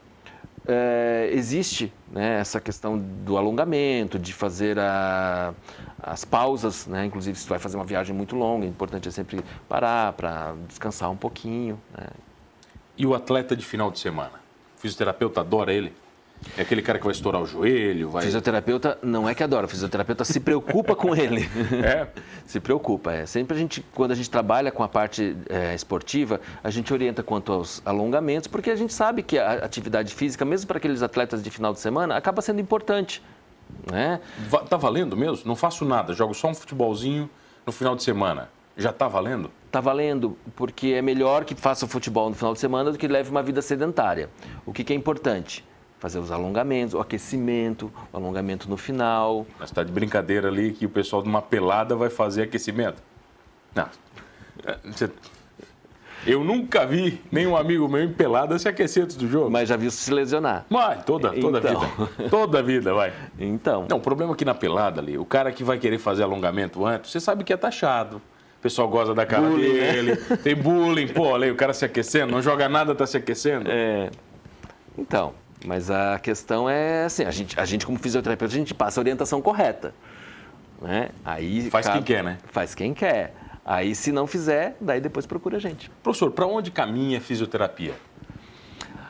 é, 0.66 1.30
existe 1.32 1.92
né, 2.10 2.40
essa 2.40 2.60
questão 2.60 2.98
do 2.98 3.36
alongamento, 3.36 4.18
de 4.18 4.32
fazer 4.32 4.78
a, 4.78 5.54
as 6.02 6.24
pausas, 6.24 6.86
né? 6.86 7.04
inclusive 7.04 7.38
se 7.38 7.48
vai 7.48 7.58
fazer 7.58 7.76
uma 7.76 7.84
viagem 7.84 8.14
muito 8.14 8.36
longa, 8.36 8.66
é 8.66 8.68
importante 8.68 9.08
é 9.08 9.10
sempre 9.10 9.42
parar 9.68 10.12
para 10.14 10.54
descansar 10.66 11.10
um 11.10 11.16
pouquinho. 11.16 11.80
Né? 11.96 12.06
E 12.98 13.06
o 13.06 13.14
atleta 13.14 13.56
de 13.56 13.64
final 13.64 13.90
de 13.90 13.98
semana? 13.98 14.40
O 14.76 14.80
fisioterapeuta 14.80 15.40
adora 15.40 15.72
ele? 15.72 15.92
É 16.56 16.62
aquele 16.62 16.82
cara 16.82 16.98
que 16.98 17.04
vai 17.04 17.12
estourar 17.12 17.42
o 17.42 17.46
joelho, 17.46 18.10
vai... 18.10 18.22
Fisioterapeuta 18.22 18.98
não 19.02 19.28
é 19.28 19.34
que 19.34 19.42
adora, 19.42 19.66
o 19.66 19.68
fisioterapeuta 19.68 20.24
se 20.24 20.40
preocupa 20.40 20.94
com 20.94 21.14
ele. 21.14 21.46
É? 21.86 22.08
se 22.46 22.58
preocupa, 22.60 23.12
é. 23.12 23.26
Sempre 23.26 23.56
a 23.56 23.60
gente, 23.60 23.84
quando 23.94 24.12
a 24.12 24.14
gente 24.14 24.30
trabalha 24.30 24.70
com 24.70 24.82
a 24.82 24.88
parte 24.88 25.36
é, 25.48 25.74
esportiva, 25.74 26.40
a 26.62 26.70
gente 26.70 26.92
orienta 26.92 27.22
quanto 27.22 27.52
aos 27.52 27.82
alongamentos, 27.84 28.46
porque 28.48 28.70
a 28.70 28.76
gente 28.76 28.92
sabe 28.92 29.22
que 29.22 29.38
a 29.38 29.54
atividade 29.54 30.14
física, 30.14 30.44
mesmo 30.44 30.66
para 30.66 30.78
aqueles 30.78 31.02
atletas 31.02 31.42
de 31.42 31.50
final 31.50 31.72
de 31.72 31.80
semana, 31.80 32.16
acaba 32.16 32.40
sendo 32.40 32.60
importante. 32.60 33.22
Né? 33.90 34.20
Tá 34.68 34.76
valendo 34.76 35.16
mesmo? 35.16 35.46
Não 35.46 35.56
faço 35.56 35.84
nada, 35.84 36.12
jogo 36.12 36.34
só 36.34 36.48
um 36.48 36.54
futebolzinho 36.54 37.28
no 37.64 37.72
final 37.72 37.94
de 37.94 38.02
semana. 38.02 38.48
Já 38.76 38.90
está 38.90 39.08
valendo? 39.08 39.50
Está 39.66 39.80
valendo, 39.80 40.36
porque 40.54 40.88
é 40.88 41.02
melhor 41.02 41.44
que 41.44 41.54
faça 41.54 41.86
futebol 41.86 42.28
no 42.28 42.34
final 42.34 42.52
de 42.52 42.60
semana 42.60 42.92
do 42.92 42.98
que 42.98 43.08
leve 43.08 43.30
uma 43.30 43.42
vida 43.42 43.62
sedentária. 43.62 44.28
O 44.64 44.72
que, 44.72 44.84
que 44.84 44.92
é 44.92 44.96
importante? 44.96 45.64
Fazer 45.98 46.18
os 46.18 46.30
alongamentos, 46.30 46.94
o 46.94 47.00
aquecimento, 47.00 47.90
o 48.12 48.16
alongamento 48.16 48.68
no 48.68 48.76
final. 48.76 49.46
Mas 49.58 49.70
está 49.70 49.82
de 49.82 49.92
brincadeira 49.92 50.48
ali 50.48 50.72
que 50.72 50.86
o 50.86 50.90
pessoal 50.90 51.22
de 51.22 51.28
uma 51.28 51.42
pelada 51.42 51.96
vai 51.96 52.10
fazer 52.10 52.42
aquecimento? 52.42 53.02
Não. 53.74 53.88
É, 54.64 54.78
eu 56.26 56.42
nunca 56.42 56.84
vi 56.84 57.22
nenhum 57.30 57.56
amigo 57.56 57.88
meu 57.88 58.02
em 58.02 58.12
pelada 58.12 58.58
se 58.58 58.68
aquecer 58.68 59.04
antes 59.04 59.14
do 59.14 59.28
jogo. 59.28 59.48
Mas 59.48 59.68
já 59.68 59.76
viu 59.76 59.90
se 59.90 60.12
lesionar. 60.12 60.66
Vai, 60.68 61.02
toda, 61.04 61.30
toda 61.32 61.58
então... 61.58 61.80
vida. 61.80 62.28
Toda 62.28 62.62
vida, 62.62 62.92
vai. 62.92 63.12
Então. 63.38 63.86
Não, 63.88 63.98
o 63.98 64.00
problema 64.00 64.32
é 64.32 64.36
que 64.36 64.44
na 64.44 64.54
pelada 64.54 65.00
ali, 65.00 65.16
o 65.16 65.24
cara 65.24 65.52
que 65.52 65.62
vai 65.62 65.78
querer 65.78 65.98
fazer 65.98 66.24
alongamento 66.24 66.84
antes, 66.84 67.12
você 67.12 67.20
sabe 67.20 67.44
que 67.44 67.52
é 67.52 67.56
taxado. 67.56 68.16
O 68.58 68.62
pessoal 68.62 68.88
gosta 68.88 69.14
da 69.14 69.24
cara 69.24 69.48
bullying, 69.48 69.74
né? 69.74 69.92
dele, 69.92 70.10
né? 70.28 70.36
tem 70.42 70.56
bullying, 70.56 71.06
pô, 71.06 71.32
ali, 71.34 71.50
o 71.50 71.54
cara 71.54 71.72
se 71.72 71.84
aquecendo, 71.84 72.32
não 72.32 72.42
joga 72.42 72.68
nada, 72.68 72.94
tá 72.94 73.06
se 73.06 73.16
aquecendo. 73.16 73.70
É. 73.70 74.10
Então, 74.98 75.32
mas 75.64 75.90
a 75.90 76.18
questão 76.18 76.68
é 76.68 77.04
assim, 77.04 77.24
a 77.24 77.30
gente, 77.30 77.58
a 77.58 77.64
gente 77.64 77.86
como 77.86 77.98
fisioterapeuta, 77.98 78.54
a 78.54 78.58
gente 78.58 78.74
passa 78.74 79.00
a 79.00 79.02
orientação 79.02 79.40
correta. 79.40 79.94
Né? 80.80 81.08
Aí, 81.24 81.70
faz 81.70 81.88
quem 81.88 82.02
quer, 82.02 82.22
né? 82.22 82.38
Faz 82.48 82.74
quem 82.74 82.92
quer. 82.92 83.34
Aí, 83.64 83.94
se 83.94 84.12
não 84.12 84.26
fizer, 84.26 84.76
daí 84.80 85.00
depois 85.00 85.26
procura 85.26 85.56
a 85.56 85.60
gente. 85.60 85.90
Professor, 86.02 86.30
para 86.30 86.46
onde 86.46 86.70
caminha 86.70 87.18
a 87.18 87.20
fisioterapia? 87.20 87.94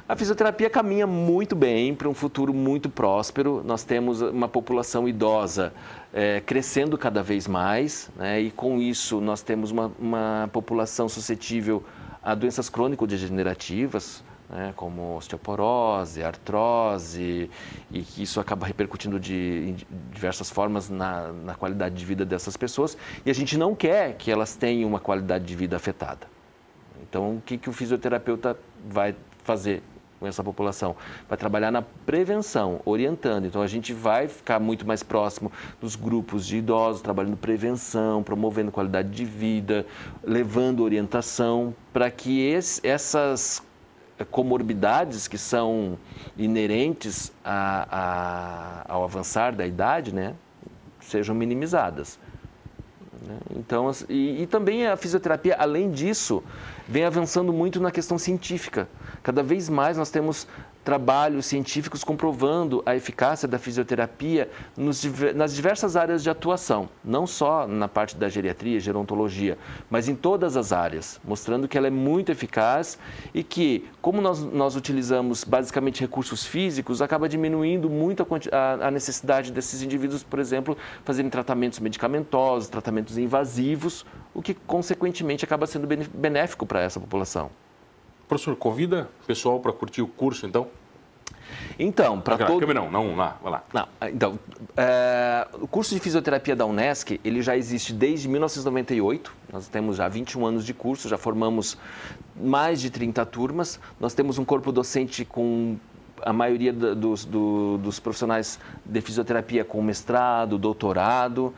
A 0.09 0.15
fisioterapia 0.15 0.71
caminha 0.71 1.05
muito 1.05 1.57
bem 1.57 1.93
para 1.93 2.09
um 2.09 2.15
futuro 2.15 2.55
muito 2.55 2.89
próspero. 2.89 3.61
Nós 3.65 3.83
temos 3.83 4.23
uma 4.23 4.47
população 4.47 5.09
idosa 5.09 5.75
é, 6.15 6.41
crescendo 6.41 6.97
cada 6.97 7.25
vez 7.25 7.49
mais, 7.49 8.09
né? 8.17 8.41
e 8.41 8.53
com 8.53 8.79
isso 8.79 9.21
nós 9.21 9.43
temos 9.43 9.73
uma, 9.73 9.91
uma 9.99 10.49
população 10.53 11.09
suscetível 11.09 11.83
a 12.23 12.35
doenças 12.35 12.69
crônico-degenerativas, 12.69 14.23
né, 14.49 14.73
como 14.77 15.17
osteoporose, 15.17 16.23
artrose, 16.23 17.51
e 17.91 18.03
que 18.03 18.23
isso 18.23 18.41
acaba 18.41 18.67
repercutindo 18.67 19.19
de, 19.19 19.73
de 19.73 19.87
diversas 20.13 20.51
formas 20.51 20.89
na, 20.89 21.33
na 21.33 21.55
qualidade 21.55 21.95
de 21.95 22.05
vida 22.05 22.25
dessas 22.25 22.57
pessoas, 22.57 22.97
e 23.25 23.31
a 23.31 23.35
gente 23.35 23.57
não 23.57 23.75
quer 23.75 24.15
que 24.15 24.31
elas 24.31 24.55
tenham 24.55 24.89
uma 24.89 25.01
qualidade 25.01 25.45
de 25.45 25.55
vida 25.55 25.77
afetada. 25.77 26.27
Então, 27.09 27.37
o 27.37 27.41
que, 27.41 27.59
que 27.59 27.69
o 27.69 27.73
fisioterapeuta 27.73 28.57
vai 28.89 29.15
fazer 29.45 29.83
com 30.19 30.27
essa 30.27 30.43
população? 30.43 30.97
Vai 31.29 31.37
trabalhar 31.37 31.71
na 31.71 31.83
prevenção, 31.83 32.81
orientando. 32.85 33.47
Então, 33.47 33.63
a 33.63 33.67
gente 33.67 33.93
vai 33.93 34.29
ficar 34.29 34.59
muito 34.59 34.87
mais 34.87 35.03
próximo 35.03 35.53
dos 35.81 35.95
grupos 35.95 36.47
de 36.47 36.57
idosos, 36.57 37.03
trabalhando 37.03 37.37
prevenção, 37.37 38.23
promovendo 38.23 38.73
qualidade 38.73 39.11
de 39.11 39.25
vida, 39.25 39.87
levando 40.25 40.83
orientação 40.83 41.75
para 41.93 42.11
que 42.11 42.41
esse, 42.41 42.85
essas 42.87 43.63
comorbidades 44.25 45.29
que 45.29 45.37
são 45.37 45.99
inerentes 46.37 47.33
a, 47.45 48.85
a, 48.89 48.93
ao 48.95 49.05
avançar 49.05 49.55
da 49.55 49.67
idade, 49.67 50.15
né, 50.15 50.35
sejam 51.01 51.35
minimizadas. 51.35 52.19
Né. 53.23 53.39
Então, 53.57 53.91
e, 54.09 54.43
e, 54.43 54.47
também 54.47 54.87
a 54.87 54.97
fisioterapia, 54.97 55.57
além 55.59 55.91
disso, 55.91 56.43
vem 56.89 57.05
avançando 57.05 57.53
muito 57.53 57.81
na 57.81 57.91
questão 57.91 58.19
científica. 58.19 58.89
Cada 59.23 59.43
vez 59.43 59.69
mais 59.69 59.97
nós 59.97 60.11
temos 60.11 60.47
trabalhos 60.87 61.46
científicos 61.46 62.05
comprovando 62.05 62.81
a 62.87 62.94
eficácia 62.94 63.49
da 63.49 63.59
fisioterapia 63.59 64.49
nos, 64.77 65.03
nas 65.35 65.53
diversas 65.53 65.96
áreas 65.96 66.22
de 66.22 66.31
atuação, 66.31 66.88
não 67.05 67.27
só 67.27 67.66
na 67.66 67.88
parte 67.88 68.14
da 68.14 68.29
geriatria, 68.29 68.79
gerontologia, 68.79 69.59
mas 69.90 70.09
em 70.09 70.14
todas 70.14 70.57
as 70.57 70.72
áreas, 70.72 71.20
mostrando 71.25 71.66
que 71.66 71.77
ela 71.77 71.88
é 71.88 71.90
muito 71.90 72.31
eficaz 72.31 73.01
e 73.35 73.42
que, 73.42 73.88
como 74.01 74.20
nós, 74.20 74.40
nós 74.40 74.77
utilizamos 74.77 75.42
basicamente 75.42 76.01
recursos 76.01 76.46
físicos, 76.46 77.03
acaba 77.03 77.29
diminuindo 77.29 77.90
muito 77.90 78.25
a, 78.53 78.87
a 78.87 78.90
necessidade 78.92 79.51
desses 79.51 79.83
indivíduos, 79.83 80.22
por 80.22 80.38
exemplo, 80.38 80.79
fazerem 81.05 81.29
tratamentos 81.29 81.81
medicamentosos, 81.81 82.68
tratamentos 82.68 83.18
invasivos, 83.18 84.07
o 84.33 84.40
que, 84.40 84.55
consequentemente, 84.55 85.44
acaba 85.44 85.66
sendo 85.66 85.88
benéfico 86.14 86.64
para 86.64 86.81
essa 86.81 87.01
população. 87.01 87.51
Professor, 88.29 88.57
convida 88.57 89.09
o 89.23 89.27
pessoal 89.27 89.61
para 89.61 89.73
curtir 89.73 90.03
o 90.03 90.07
curso, 90.07 90.47
então? 90.47 90.69
Então, 91.79 92.21
para 92.21 92.39
todo... 92.47 92.67
Não, 92.73 92.91
não, 92.91 93.15
lá, 93.15 93.39
vai 93.43 93.53
lá. 93.53 93.65
Não, 93.73 93.89
então, 94.09 94.39
é... 94.77 95.47
o 95.61 95.69
curso 95.69 95.95
de 95.95 96.01
fisioterapia 96.01 96.57
da 96.57 96.65
Unesc, 96.65 97.21
ele 97.25 97.43
já 97.43 97.57
existe 97.57 97.93
desde 97.93 98.29
1998. 98.29 99.33
Nós 99.53 99.69
temos 99.69 99.97
já 99.97 100.09
21 100.09 100.47
anos 100.47 100.65
de 100.65 100.75
curso, 100.75 101.09
já 101.09 101.19
formamos 101.19 101.79
mais 102.35 102.81
de 102.81 102.91
30 102.91 103.25
turmas. 103.27 103.79
Nós 104.01 104.15
temos 104.15 104.39
um 104.39 104.45
corpo 104.45 104.73
docente 104.73 105.25
com 105.25 105.77
a 106.23 106.33
maioria 106.33 106.73
dos, 106.73 107.25
do, 107.25 107.79
dos 107.79 108.01
profissionais 108.01 108.59
de 108.85 109.01
fisioterapia 109.01 109.65
com 109.65 109.83
mestrado, 109.83 110.59
doutorado, 110.59 111.55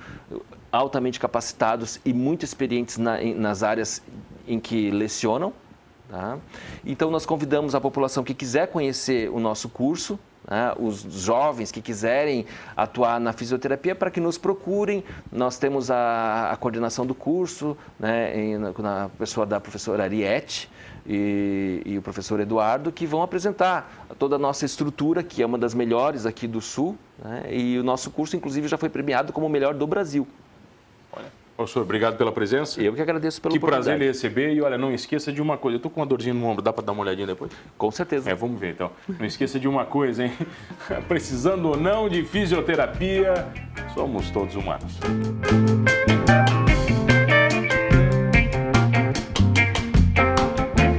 altamente 0.70 1.20
capacitados 1.20 2.00
e 2.04 2.12
muito 2.12 2.44
experientes 2.44 2.98
na, 2.98 3.22
nas 3.36 3.62
áreas 3.62 4.02
em 4.46 4.58
que 4.58 4.90
lecionam. 4.90 5.52
Tá? 6.08 6.38
Então, 6.86 7.10
nós 7.10 7.26
convidamos 7.26 7.74
a 7.74 7.80
população 7.80 8.24
que 8.24 8.32
quiser 8.32 8.68
conhecer 8.68 9.30
o 9.30 9.38
nosso 9.38 9.68
curso, 9.68 10.18
né, 10.50 10.72
os 10.78 11.02
jovens 11.02 11.70
que 11.70 11.82
quiserem 11.82 12.46
atuar 12.74 13.20
na 13.20 13.34
fisioterapia, 13.34 13.94
para 13.94 14.10
que 14.10 14.18
nos 14.18 14.38
procurem. 14.38 15.04
Nós 15.30 15.58
temos 15.58 15.90
a, 15.90 16.50
a 16.50 16.56
coordenação 16.56 17.04
do 17.04 17.14
curso, 17.14 17.76
né, 17.98 18.34
em, 18.34 18.56
na 18.56 19.10
pessoa 19.18 19.44
da 19.44 19.60
professora 19.60 20.04
Ariete 20.04 20.70
e, 21.06 21.82
e, 21.84 21.98
o 21.98 22.02
professor 22.02 22.40
Eduardo, 22.40 22.90
que 22.90 23.06
vão 23.06 23.22
apresentar 23.22 24.06
toda 24.18 24.36
a 24.36 24.38
nossa 24.38 24.64
estrutura, 24.64 25.22
que 25.22 25.42
é 25.42 25.46
uma 25.46 25.58
das 25.58 25.74
melhores 25.74 26.24
aqui 26.24 26.46
do 26.46 26.62
Sul. 26.62 26.96
Né, 27.18 27.48
e 27.50 27.78
o 27.78 27.84
nosso 27.84 28.10
curso, 28.10 28.34
inclusive, 28.34 28.66
já 28.66 28.78
foi 28.78 28.88
premiado 28.88 29.30
como 29.30 29.46
o 29.46 29.50
melhor 29.50 29.74
do 29.74 29.86
Brasil. 29.86 30.26
Professor, 31.58 31.82
obrigado 31.82 32.16
pela 32.16 32.30
presença. 32.30 32.80
Eu 32.80 32.94
que 32.94 33.02
agradeço 33.02 33.42
pelo 33.42 33.52
Que 33.52 33.58
prazer 33.58 33.98
lhe 33.98 34.06
receber. 34.06 34.54
E 34.54 34.62
olha, 34.62 34.78
não 34.78 34.94
esqueça 34.94 35.32
de 35.32 35.42
uma 35.42 35.58
coisa. 35.58 35.74
Eu 35.74 35.78
estou 35.78 35.90
com 35.90 35.98
uma 35.98 36.06
dorzinha 36.06 36.32
no 36.32 36.46
ombro, 36.46 36.62
dá 36.62 36.72
para 36.72 36.84
dar 36.84 36.92
uma 36.92 37.02
olhadinha 37.02 37.26
depois? 37.26 37.50
Com 37.76 37.90
certeza. 37.90 38.30
É, 38.30 38.34
vamos 38.34 38.60
ver 38.60 38.74
então. 38.74 38.92
Não 39.18 39.26
esqueça 39.26 39.58
de 39.58 39.66
uma 39.66 39.84
coisa, 39.84 40.24
hein? 40.24 40.32
Precisando 41.08 41.70
ou 41.70 41.76
não 41.76 42.08
de 42.08 42.22
fisioterapia, 42.22 43.44
somos 43.92 44.30
todos 44.30 44.54
humanos. 44.54 45.00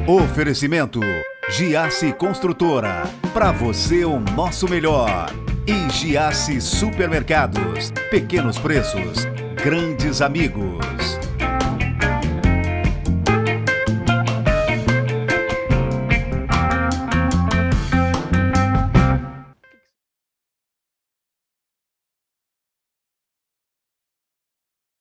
Oferecimento 0.05 0.99
Giasse 1.51 2.11
Construtora. 2.11 3.03
Para 3.33 3.53
você 3.53 4.03
o 4.03 4.19
nosso 4.19 4.67
melhor. 4.67 5.31
E 5.65 5.89
Giasse 5.89 6.59
Supermercados. 6.59 7.91
Pequenos 8.11 8.59
preços, 8.59 9.25
grandes 9.61 10.21
amigos. 10.21 11.18